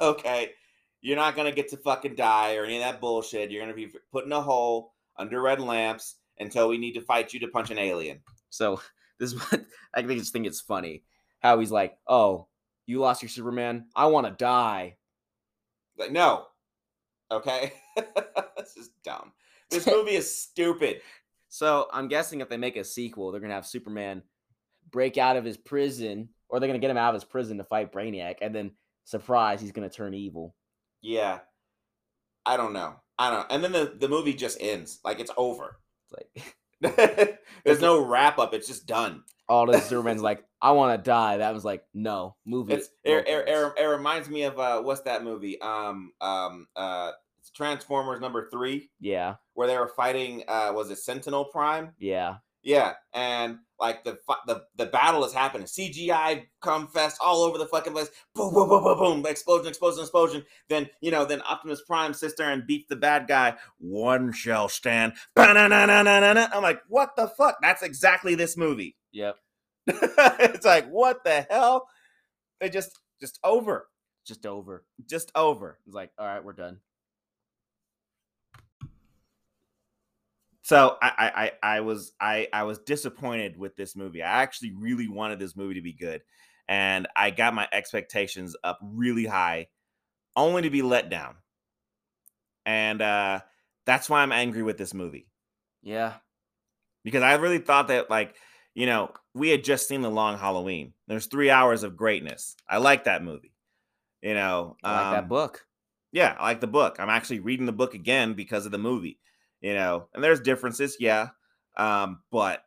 [0.00, 0.50] okay,
[1.00, 3.50] you're not gonna get to fucking die or any of that bullshit.
[3.50, 7.32] You're gonna be put in a hole under red lamps until we need to fight
[7.32, 8.20] you to punch an alien.
[8.50, 8.80] So
[9.18, 11.04] this is what I think just think it's funny
[11.40, 12.48] how he's like, Oh,
[12.86, 13.86] you lost your Superman?
[13.94, 14.96] I want to die.
[15.98, 16.46] Like, no.
[17.30, 17.72] Okay.
[18.56, 19.32] this is dumb.
[19.70, 21.02] This movie is stupid.
[21.48, 24.22] So I'm guessing if they make a sequel, they're gonna have Superman
[24.90, 27.64] break out of his prison, or they're gonna get him out of his prison to
[27.64, 28.72] fight Brainiac, and then
[29.04, 30.54] surprise, he's gonna turn evil.
[31.02, 31.40] Yeah.
[32.46, 32.96] I don't know.
[33.18, 33.46] I don't know.
[33.54, 35.00] And then the, the movie just ends.
[35.04, 35.78] Like it's over.
[36.10, 36.54] It's like
[37.64, 38.54] There's no wrap up.
[38.54, 39.24] It's just done.
[39.48, 41.38] all the Superman's like, I want to die.
[41.38, 42.74] That was like, no movie.
[42.74, 45.60] It, it, it, it reminds me of uh what's that movie?
[45.60, 47.12] Um um uh
[47.58, 51.92] Transformers number three, yeah, where they were fighting uh was it Sentinel Prime?
[51.98, 55.66] yeah, Yeah, and like the the the battle is happening.
[55.66, 58.10] CGI come fest all over the fucking place.
[58.34, 59.26] Boom, boom, boom, boom, boom.
[59.26, 60.44] Explosion, explosion, explosion.
[60.68, 63.56] Then you know, then Optimus Prime sits there and beats the bad guy.
[63.78, 65.14] One shall stand.
[65.34, 66.48] Ba-na-na-na-na-na-na.
[66.52, 67.56] I'm like, what the fuck?
[67.60, 68.96] That's exactly this movie.
[69.12, 69.36] yep.
[69.86, 71.88] it's like, what the hell?
[72.60, 73.88] They just just over,
[74.26, 74.84] Just over.
[75.08, 75.78] just over.
[75.86, 76.78] It's like, all right, we're done.
[80.68, 84.22] So I, I I was I I was disappointed with this movie.
[84.22, 86.20] I actually really wanted this movie to be good,
[86.68, 89.68] and I got my expectations up really high,
[90.36, 91.36] only to be let down.
[92.66, 93.40] And uh,
[93.86, 95.28] that's why I'm angry with this movie
[95.82, 96.18] Yeah,
[97.02, 98.36] because I really thought that like
[98.74, 100.92] you know we had just seen the Long Halloween.
[101.06, 102.56] There's three hours of greatness.
[102.68, 103.54] I like that movie.
[104.20, 105.66] You know, I like um, that book.
[106.12, 106.96] Yeah, I like the book.
[106.98, 109.18] I'm actually reading the book again because of the movie.
[109.60, 111.28] You know, and there's differences, yeah.
[111.76, 112.62] Um, but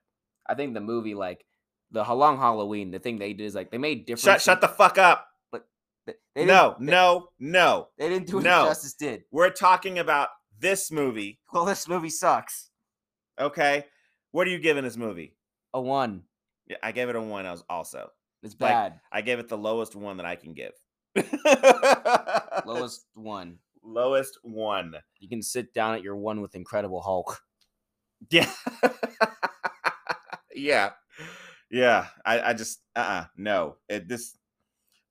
[0.47, 1.45] I think the movie, like
[1.91, 4.23] the Long Halloween, the thing they did is like they made different.
[4.23, 5.27] shut shut the fuck up.
[6.07, 7.89] They, they No, they- no, no.
[7.97, 8.65] they didn't do what no.
[8.65, 9.23] Justice did.
[9.31, 10.29] We're talking about
[10.59, 12.69] this movie, Well, this movie sucks.
[13.39, 13.85] okay?
[14.31, 15.35] What are you giving this movie?
[15.73, 16.23] A one.
[16.67, 17.45] Yeah, I gave it a one.
[17.45, 18.09] I was also.
[18.43, 18.99] It's Like, bad.
[19.11, 20.71] I gave it the lowest one that I can give.
[22.65, 23.59] Lowest one.
[23.83, 24.95] Lowest one.
[25.19, 27.39] You can sit down at your one with Incredible Hulk.
[28.29, 28.51] Yeah.
[30.55, 30.91] yeah.
[31.69, 32.07] Yeah.
[32.25, 33.77] I, I just uh uh no.
[33.89, 34.37] It, this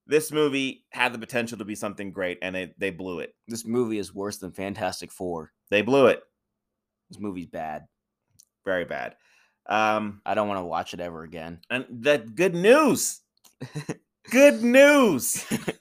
[0.07, 3.35] this movie had the potential to be something great and they they blew it.
[3.49, 5.53] This movie is worse than Fantastic Four.
[5.71, 6.23] They blew it.
[7.11, 7.87] This movie's bad.
[8.65, 9.17] Very bad.
[9.67, 11.61] Um, I don't want to watch it ever again.
[11.71, 13.21] and that good news.
[14.31, 15.45] good news.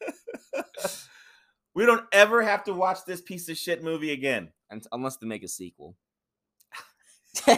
[1.80, 4.49] we don't ever have to watch this piece of shit movie again.
[4.69, 5.95] And unless they make a sequel.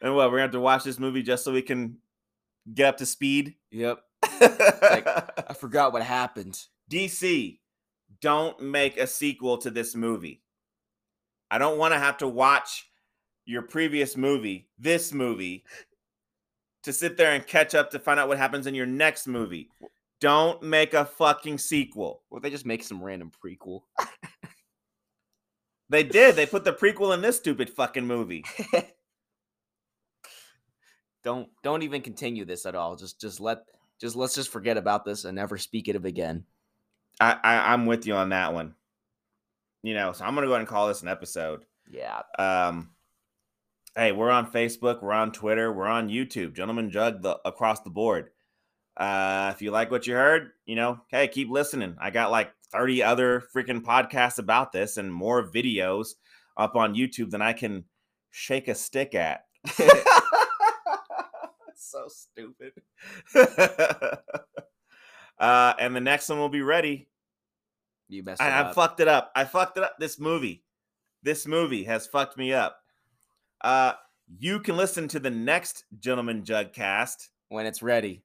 [0.00, 1.96] And what, we're gonna have to watch this movie just so we can
[2.72, 3.56] get up to speed?
[3.72, 3.98] Yep.
[4.22, 6.60] I forgot what happened.
[6.88, 7.58] DC,
[8.20, 10.42] don't make a sequel to this movie.
[11.50, 12.88] I don't want to have to watch
[13.44, 15.64] your previous movie, this movie,
[16.84, 19.68] to sit there and catch up to find out what happens in your next movie.
[20.20, 22.22] Don't make a fucking sequel.
[22.30, 23.82] Or they just make some random prequel.
[25.90, 26.36] They did.
[26.36, 28.44] They put the prequel in this stupid fucking movie.
[31.24, 32.96] don't don't even continue this at all.
[32.96, 33.64] Just just let
[33.98, 36.44] just let's just forget about this and never speak it of again.
[37.20, 38.74] I, I I'm with you on that one.
[39.82, 41.64] You know, so I'm gonna go ahead and call this an episode.
[41.90, 42.20] Yeah.
[42.38, 42.90] Um,
[43.96, 47.90] hey, we're on Facebook, we're on Twitter, we're on YouTube, Gentlemen Jugg the, across the
[47.90, 48.28] board.
[48.98, 51.96] Uh, if you like what you heard, you know, hey, keep listening.
[52.00, 56.14] I got like 30 other freaking podcasts about this and more videos
[56.56, 57.84] up on YouTube than I can
[58.30, 59.44] shake a stick at.
[61.76, 62.72] so stupid.
[65.38, 67.08] uh, and the next one will be ready.
[68.08, 69.30] You messed it I, I fucked it up.
[69.36, 69.94] I fucked it up.
[70.00, 70.64] This movie,
[71.22, 72.80] this movie has fucked me up.
[73.60, 73.92] Uh,
[74.38, 78.24] you can listen to the next Gentleman Jugg cast when it's ready.